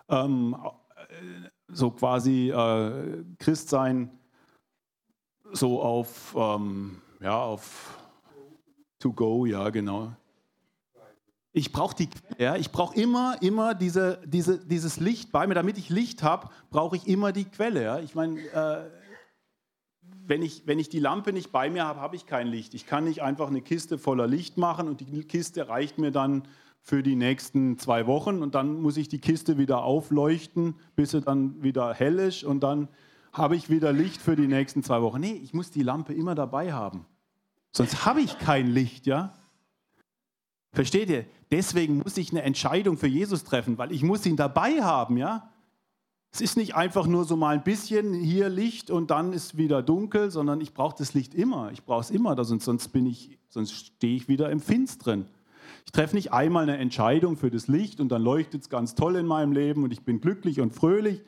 [0.09, 0.55] ähm,
[0.95, 4.09] äh, so quasi äh, Christ sein
[5.51, 7.97] so auf ähm, ja auf
[8.99, 10.11] to go ja genau.
[11.53, 15.77] Ich brauche die ja, ich brauche immer immer diese, diese, dieses Licht bei mir, damit
[15.77, 17.83] ich Licht habe, brauche ich immer die Quelle.
[17.83, 17.99] Ja?
[17.99, 19.00] Ich meine äh,
[20.31, 22.73] wenn ich, wenn ich die Lampe nicht bei mir habe, habe ich kein Licht.
[22.73, 26.43] Ich kann nicht einfach eine Kiste voller Licht machen und die Kiste reicht mir dann
[26.79, 31.19] für die nächsten zwei Wochen und dann muss ich die Kiste wieder aufleuchten, bis sie
[31.19, 32.87] dann wieder hell ist und dann
[33.33, 35.19] habe ich wieder Licht für die nächsten zwei Wochen.
[35.19, 37.05] Nee, ich muss die Lampe immer dabei haben.
[37.73, 39.33] Sonst habe ich kein Licht, ja?
[40.71, 41.25] Versteht ihr?
[41.51, 45.50] Deswegen muss ich eine Entscheidung für Jesus treffen, weil ich muss ihn dabei haben, ja?
[46.33, 49.83] Es ist nicht einfach nur so mal ein bisschen hier Licht und dann ist wieder
[49.83, 51.71] dunkel, sondern ich brauche das Licht immer.
[51.73, 53.13] Ich brauche es immer, sonst, bin
[53.49, 55.25] sonst stehe ich wieder im Finsteren.
[55.85, 59.17] Ich treffe nicht einmal eine Entscheidung für das Licht und dann leuchtet es ganz toll
[59.17, 61.21] in meinem Leben und ich bin glücklich und fröhlich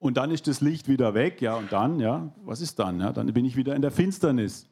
[0.00, 2.98] und dann ist das Licht wieder weg, ja, und dann, ja, was ist dann?
[2.98, 4.66] Ja, dann bin ich wieder in der Finsternis.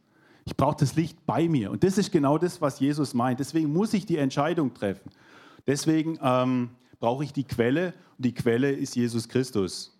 [0.44, 1.70] Ich brauche das Licht bei mir.
[1.70, 3.38] Und das ist genau das, was Jesus meint.
[3.38, 5.10] Deswegen muss ich die Entscheidung treffen.
[5.68, 6.70] Deswegen ähm,
[7.00, 9.98] brauche ich die Quelle und die Quelle ist Jesus Christus.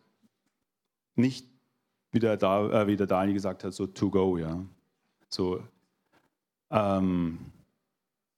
[1.17, 1.47] Nicht,
[2.13, 4.65] wie der, da, äh, wie der Daniel gesagt hat, so to go, ja.
[5.29, 5.63] So,
[6.71, 7.39] ähm,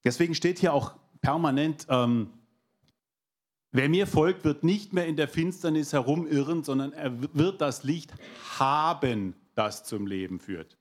[0.04, 2.30] deswegen steht hier auch permanent, ähm,
[3.70, 8.14] wer mir folgt, wird nicht mehr in der Finsternis herumirren, sondern er wird das Licht
[8.58, 10.78] haben, das zum Leben führt.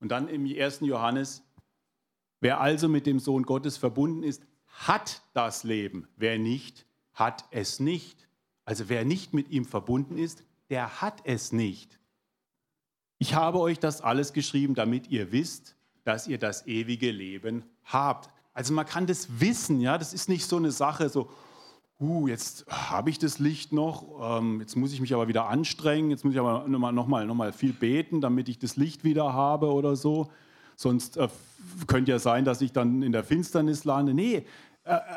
[0.00, 0.80] Und dann im 1.
[0.80, 1.42] Johannes,
[2.40, 6.08] wer also mit dem Sohn Gottes verbunden ist, hat das Leben.
[6.16, 6.86] Wer nicht,
[7.22, 8.28] hat es nicht.
[8.64, 11.98] Also wer nicht mit ihm verbunden ist, der hat es nicht.
[13.18, 18.28] Ich habe euch das alles geschrieben, damit ihr wisst, dass ihr das ewige Leben habt.
[18.54, 21.30] Also man kann das wissen, ja, das ist nicht so eine Sache, so,
[22.00, 26.10] uh, jetzt habe ich das Licht noch, ähm, jetzt muss ich mich aber wieder anstrengen,
[26.10, 29.04] jetzt muss ich aber nochmal noch mal, noch mal viel beten, damit ich das Licht
[29.04, 30.28] wieder habe oder so.
[30.74, 31.28] Sonst äh,
[31.86, 34.12] könnte ja sein, dass ich dann in der Finsternis lande.
[34.12, 34.44] Nee,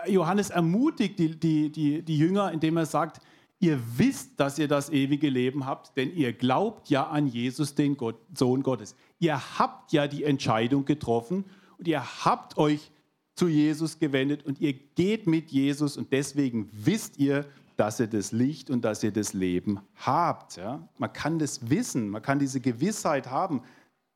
[0.08, 3.19] Johannes ermutigt die, die, die, die Jünger, indem er sagt,
[3.60, 7.97] ihr wisst, dass ihr das ewige Leben habt, denn ihr glaubt ja an Jesus, den
[7.97, 8.95] Gott, Sohn Gottes.
[9.19, 11.45] Ihr habt ja die Entscheidung getroffen
[11.78, 12.91] und ihr habt euch
[13.34, 18.32] zu Jesus gewendet und ihr geht mit Jesus und deswegen wisst ihr, dass ihr das
[18.32, 20.58] Licht und dass ihr das Leben habt.
[20.58, 20.88] Ja?
[20.97, 23.62] Man kann das wissen, man kann diese Gewissheit haben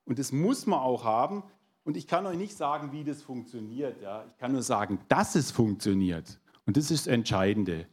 [0.06, 1.44] und das muss man auch haben,
[1.90, 4.00] und ich kann euch nicht sagen, wie das funktioniert.
[4.00, 4.24] Ja?
[4.30, 6.40] Ich kann nur sagen, dass es funktioniert.
[6.68, 7.88] Und das ist das Entscheidende.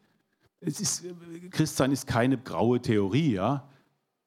[0.61, 1.05] Es ist,
[1.51, 3.33] Christsein ist keine graue Theorie.
[3.33, 3.67] Ja?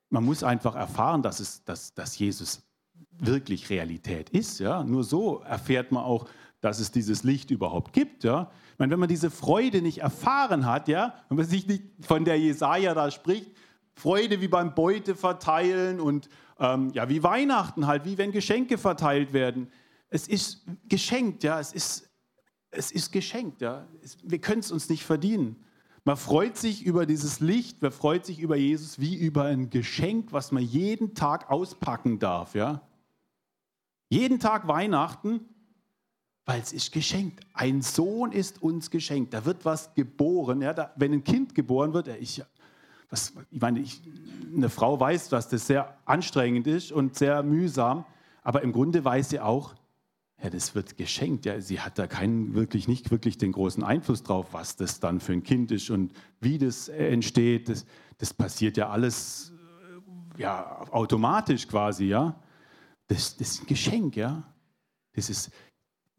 [0.10, 2.64] Man muss einfach erfahren, dass, es, dass, dass Jesus
[3.12, 4.60] wirklich Realität ist.
[4.60, 4.84] Ja?
[4.84, 6.28] Nur so erfährt man auch,
[6.62, 8.24] dass es dieses Licht überhaupt gibt.
[8.24, 8.50] Ja?
[8.80, 12.40] Meine, wenn man diese Freude nicht erfahren hat, ja, wenn man sich nicht von der
[12.40, 13.52] Jesaja da spricht,
[14.00, 19.34] Freude wie beim Beute verteilen und ähm, ja, wie Weihnachten halt, wie wenn Geschenke verteilt
[19.34, 19.72] werden.
[20.10, 22.10] Es ist geschenkt, ja, es ist,
[22.72, 23.88] es ist geschenkt, ja.
[24.02, 25.64] Es, wir können es uns nicht verdienen.
[26.06, 30.32] Man freut sich über dieses Licht, man freut sich über Jesus wie über ein Geschenk,
[30.32, 32.82] was man jeden Tag auspacken darf, ja.
[34.10, 35.42] Jeden Tag Weihnachten,
[36.46, 37.46] weil es ist geschenkt.
[37.54, 39.36] Ein Sohn ist uns geschenkt.
[39.36, 40.64] Da wird was geboren.
[40.64, 42.42] Ja, da, wenn ein Kind geboren wird, ja, ich,
[43.10, 44.02] was, ich meine, ich,
[44.56, 48.06] eine Frau weiß, dass das sehr anstrengend ist und sehr mühsam,
[48.44, 49.76] aber im Grunde weiß sie auch,
[50.42, 51.46] ja, das wird geschenkt.
[51.46, 55.20] Ja, sie hat da keinen wirklich nicht wirklich den großen Einfluss drauf, was das dann
[55.20, 57.68] für ein Kind ist und wie das entsteht.
[57.68, 57.86] Das,
[58.18, 59.52] das passiert ja alles
[60.38, 62.40] äh, ja, automatisch quasi, ja.
[63.08, 64.44] Das, das ist ein Geschenk, ja.
[65.14, 65.52] Das ist,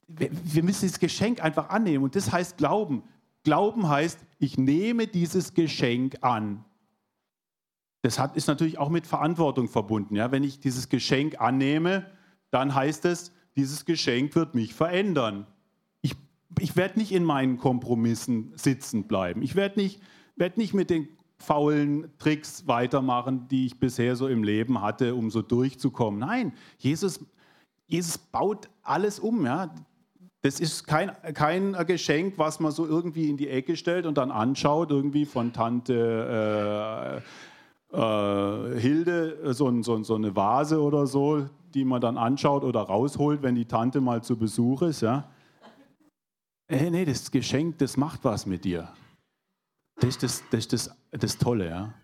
[0.07, 3.05] wir müssen das Geschenk einfach annehmen und das heißt Glauben.
[3.43, 6.65] Glauben heißt, ich nehme dieses Geschenk an.
[8.03, 10.17] Das hat, ist natürlich auch mit Verantwortung verbunden.
[10.17, 10.33] Ja?
[10.33, 12.07] Wenn ich dieses Geschenk annehme,
[12.51, 15.47] dann heißt es, dieses Geschenk wird mich verändern.
[16.01, 16.15] Ich,
[16.59, 19.43] ich werde nicht in meinen Kompromissen sitzen bleiben.
[19.43, 20.01] Ich werde nicht,
[20.37, 21.09] werd nicht mit den
[21.39, 26.21] faulen Tricks weitermachen, die ich bisher so im Leben hatte, um so durchzukommen.
[26.21, 27.25] Nein, Jesus,
[27.87, 29.45] Jesus baut alles um.
[29.45, 29.75] Ja?
[30.43, 34.31] Das ist kein, kein Geschenk, was man so irgendwie in die Ecke stellt und dann
[34.31, 37.23] anschaut, irgendwie von Tante
[37.93, 42.63] äh, äh, Hilde äh, so, so, so, eine Vase oder so, die man dann anschaut
[42.63, 45.01] oder rausholt, wenn die Tante mal zu Besuch ist.
[45.01, 45.29] Ja?
[46.69, 48.93] Hey, nee, das Geschenk, das macht was mit dir.
[49.97, 51.69] Das ist das, das, das, das Tolle.
[51.69, 51.95] Ja?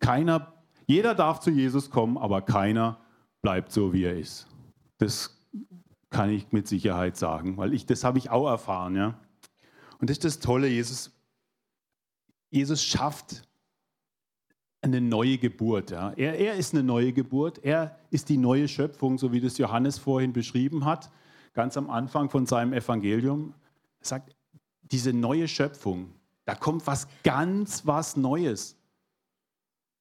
[0.00, 0.54] Keiner,
[0.86, 2.98] jeder darf zu Jesus kommen, aber keiner
[3.42, 4.46] bleibt so, wie er ist.
[4.98, 5.36] Das
[6.10, 8.94] kann ich mit Sicherheit sagen, weil ich, das habe ich auch erfahren.
[8.94, 9.18] Ja?
[9.98, 11.10] Und das ist das Tolle, Jesus,
[12.50, 13.42] Jesus schafft
[14.84, 15.90] eine neue Geburt.
[15.90, 16.12] Ja.
[16.16, 17.58] Er, er ist eine neue Geburt.
[17.64, 21.10] Er ist die neue Schöpfung, so wie das Johannes vorhin beschrieben hat,
[21.54, 23.54] ganz am Anfang von seinem Evangelium.
[24.00, 24.36] Er sagt,
[24.82, 26.12] diese neue Schöpfung,
[26.44, 28.76] da kommt was ganz was Neues.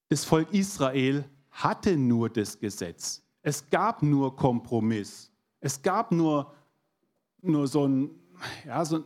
[0.09, 3.23] Das Volk Israel hatte nur das Gesetz.
[3.41, 5.31] Es gab nur Kompromiss.
[5.59, 6.53] Es gab nur,
[7.41, 8.09] nur so ein,
[8.65, 9.03] ja, so,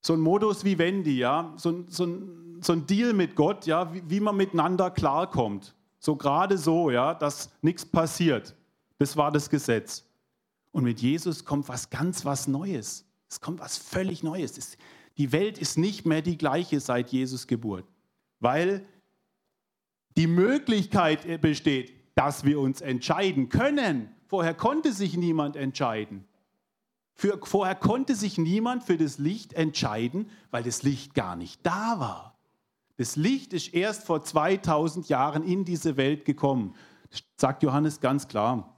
[0.00, 4.02] so ein Modus vivendi, ja, so, so ein so ein Deal mit Gott, ja, wie,
[4.08, 5.74] wie man miteinander klarkommt.
[5.98, 8.54] So gerade so, ja, dass nichts passiert.
[8.98, 10.04] Das war das Gesetz.
[10.70, 13.04] Und mit Jesus kommt was ganz was Neues.
[13.28, 14.56] Es kommt was völlig Neues.
[14.58, 14.76] Es,
[15.16, 17.84] die Welt ist nicht mehr die gleiche seit Jesus Geburt.
[18.40, 18.86] weil
[20.16, 24.14] die Möglichkeit besteht, dass wir uns entscheiden können.
[24.26, 26.24] Vorher konnte sich niemand entscheiden.
[27.14, 31.98] Für, vorher konnte sich niemand für das Licht entscheiden, weil das Licht gar nicht da
[31.98, 32.37] war.
[32.98, 36.74] Das Licht ist erst vor 2000 Jahren in diese Welt gekommen.
[37.10, 38.76] Das sagt Johannes ganz klar.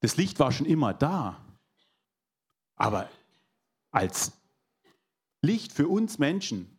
[0.00, 1.40] Das Licht war schon immer da.
[2.74, 3.08] Aber
[3.92, 4.32] als
[5.40, 6.78] Licht für uns Menschen,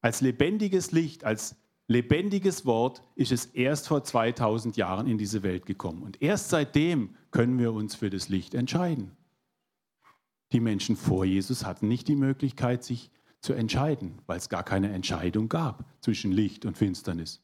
[0.00, 1.56] als lebendiges Licht, als
[1.88, 6.04] lebendiges Wort ist es erst vor 2000 Jahren in diese Welt gekommen.
[6.04, 9.16] Und erst seitdem können wir uns für das Licht entscheiden.
[10.52, 13.10] Die Menschen vor Jesus hatten nicht die Möglichkeit, sich
[13.46, 17.40] zu entscheiden, weil es gar keine Entscheidung gab zwischen Licht und Finsternis.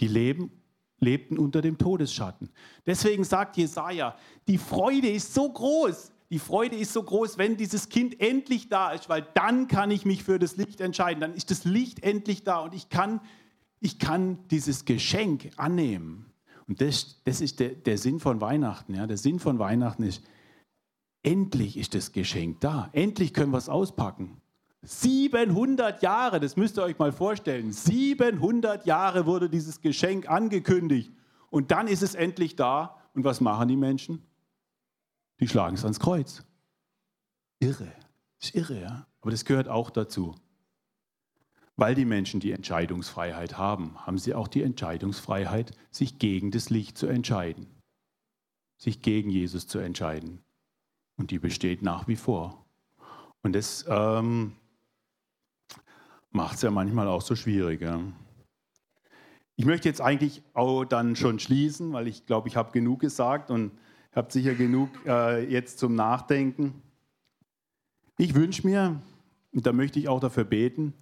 [0.00, 0.50] Die leben,
[0.98, 2.50] lebten unter dem Todesschatten.
[2.86, 4.16] Deswegen sagt Jesaja:
[4.48, 6.12] Die Freude ist so groß.
[6.30, 10.06] Die Freude ist so groß, wenn dieses Kind endlich da ist, weil dann kann ich
[10.06, 11.20] mich für das Licht entscheiden.
[11.20, 13.20] Dann ist das Licht endlich da und ich kann,
[13.80, 16.32] ich kann dieses Geschenk annehmen.
[16.66, 18.94] Und das, das ist der, der Sinn von Weihnachten.
[18.94, 19.06] Ja?
[19.06, 20.22] Der Sinn von Weihnachten ist,
[21.22, 22.90] Endlich ist das Geschenk da.
[22.92, 24.41] Endlich können wir es auspacken.
[24.82, 27.72] 700 Jahre, das müsst ihr euch mal vorstellen.
[27.72, 31.12] 700 Jahre wurde dieses Geschenk angekündigt.
[31.50, 32.96] Und dann ist es endlich da.
[33.14, 34.22] Und was machen die Menschen?
[35.38, 36.42] Die schlagen es ans Kreuz.
[37.60, 37.92] Irre.
[38.40, 39.06] Das ist irre, ja.
[39.20, 40.34] Aber das gehört auch dazu.
[41.76, 46.98] Weil die Menschen die Entscheidungsfreiheit haben, haben sie auch die Entscheidungsfreiheit, sich gegen das Licht
[46.98, 47.66] zu entscheiden.
[48.78, 50.42] Sich gegen Jesus zu entscheiden.
[51.16, 52.64] Und die besteht nach wie vor.
[53.42, 54.56] Und das ähm,
[56.32, 57.80] macht es ja manchmal auch so schwierig.
[57.80, 58.00] Ja.
[59.56, 63.50] Ich möchte jetzt eigentlich auch dann schon schließen, weil ich glaube, ich habe genug gesagt
[63.50, 63.72] und
[64.14, 66.82] habe sicher genug äh, jetzt zum Nachdenken.
[68.18, 69.00] Ich wünsche mir,
[69.52, 70.94] und da möchte ich auch dafür beten,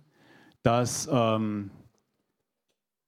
[0.62, 1.70] dass ähm,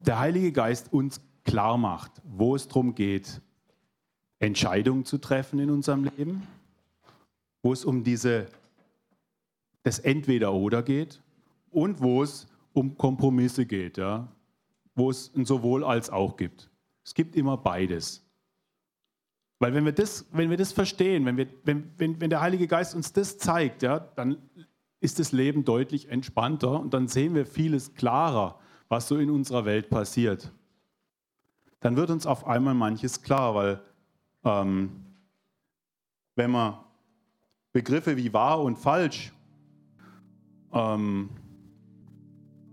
[0.00, 3.40] der Heilige Geist uns klar macht, wo es darum geht,
[4.38, 6.46] Entscheidungen zu treffen in unserem Leben
[7.62, 8.48] wo es um diese,
[9.82, 11.20] das Entweder-Oder geht
[11.72, 14.28] und wo es um Kompromisse geht, ja?
[14.94, 16.70] wo es ein sowohl als auch gibt.
[17.04, 18.24] Es gibt immer beides.
[19.58, 22.66] Weil wenn wir das, wenn wir das verstehen, wenn, wir, wenn, wenn, wenn der Heilige
[22.66, 24.36] Geist uns das zeigt, ja, dann
[25.00, 28.58] ist das Leben deutlich entspannter und dann sehen wir vieles klarer,
[28.88, 30.52] was so in unserer Welt passiert.
[31.80, 33.80] Dann wird uns auf einmal manches klar, weil
[34.44, 35.04] ähm,
[36.36, 36.78] wenn man
[37.72, 39.32] Begriffe wie wahr und falsch
[40.72, 41.30] ähm,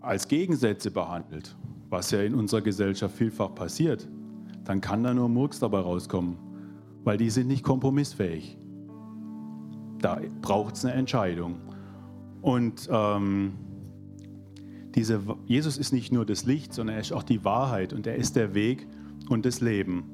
[0.09, 1.55] als Gegensätze behandelt,
[1.91, 4.07] was ja in unserer Gesellschaft vielfach passiert,
[4.63, 6.35] dann kann da nur Murks dabei rauskommen,
[7.03, 8.57] weil die sind nicht kompromissfähig.
[9.99, 11.57] Da braucht es eine Entscheidung.
[12.41, 13.53] Und ähm,
[14.95, 18.15] diese, Jesus ist nicht nur das Licht, sondern er ist auch die Wahrheit und er
[18.15, 18.87] ist der Weg
[19.29, 20.05] und das Leben.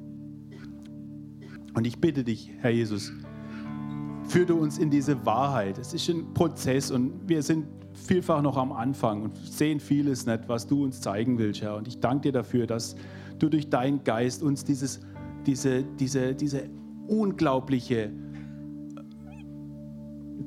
[1.72, 3.12] Und ich bitte dich, Herr Jesus,
[4.28, 5.78] Führe uns in diese Wahrheit.
[5.78, 7.66] Es ist ein Prozess und wir sind
[7.96, 11.76] vielfach noch am Anfang und sehen vieles nicht, was du uns zeigen willst, Herr.
[11.76, 12.94] Und ich danke dir dafür, dass
[13.38, 15.00] du durch deinen Geist uns dieses,
[15.46, 16.68] diese, diese, diese
[17.08, 18.12] unglaubliche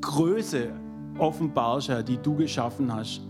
[0.01, 0.71] Größe
[1.17, 3.21] offenbarst, Herr, die du geschaffen hast.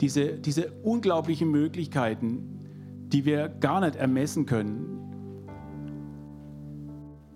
[0.00, 2.56] Diese, diese unglaublichen Möglichkeiten,
[3.08, 4.92] die wir gar nicht ermessen können.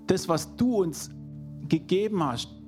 [0.06, 1.11] Das, was du uns
[1.68, 2.59] gegeben hast,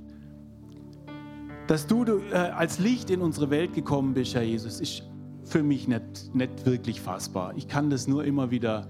[1.67, 5.03] dass du, du äh, als Licht in unsere Welt gekommen bist, Herr Jesus, ist
[5.45, 7.55] für mich nicht, nicht wirklich fassbar.
[7.57, 8.89] Ich kann das nur immer wieder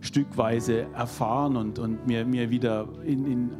[0.00, 3.50] stückweise erfahren und, und mir, mir wieder in, in,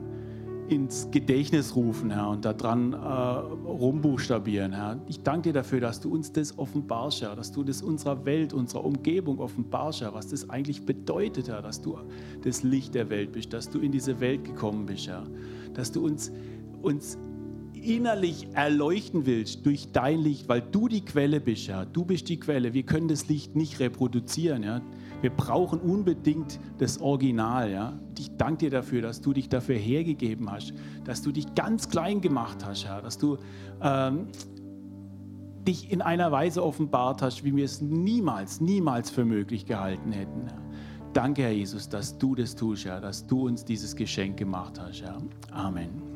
[0.69, 5.01] ins Gedächtnis rufen, Herr, und daran äh, rumbuchstabieren, Herr.
[5.07, 8.53] Ich danke dir dafür, dass du uns das offenbarst, Herr, dass du das unserer Welt,
[8.53, 11.97] unserer Umgebung offenbarst, Herr, was das eigentlich bedeutet, Herr, dass du
[12.43, 15.25] das Licht der Welt bist, dass du in diese Welt gekommen bist, Herr
[15.75, 16.33] dass du uns,
[16.83, 17.19] uns
[17.83, 21.85] innerlich erleuchten willst durch dein Licht, weil du die Quelle bist, ja.
[21.85, 22.72] Du bist die Quelle.
[22.74, 24.80] Wir können das Licht nicht reproduzieren, ja.
[25.20, 27.99] Wir brauchen unbedingt das Original, ja.
[28.18, 30.74] Ich danke dir dafür, dass du dich dafür hergegeben hast,
[31.05, 33.01] dass du dich ganz klein gemacht hast, ja.
[33.01, 33.39] Dass du
[33.83, 34.28] ähm,
[35.66, 40.47] dich in einer Weise offenbart hast, wie wir es niemals, niemals für möglich gehalten hätten.
[40.47, 40.62] Ja.
[41.12, 45.01] Danke, Herr Jesus, dass du das tust, ja, dass du uns dieses Geschenk gemacht hast.
[45.01, 45.18] Ja.
[45.51, 46.12] Amen.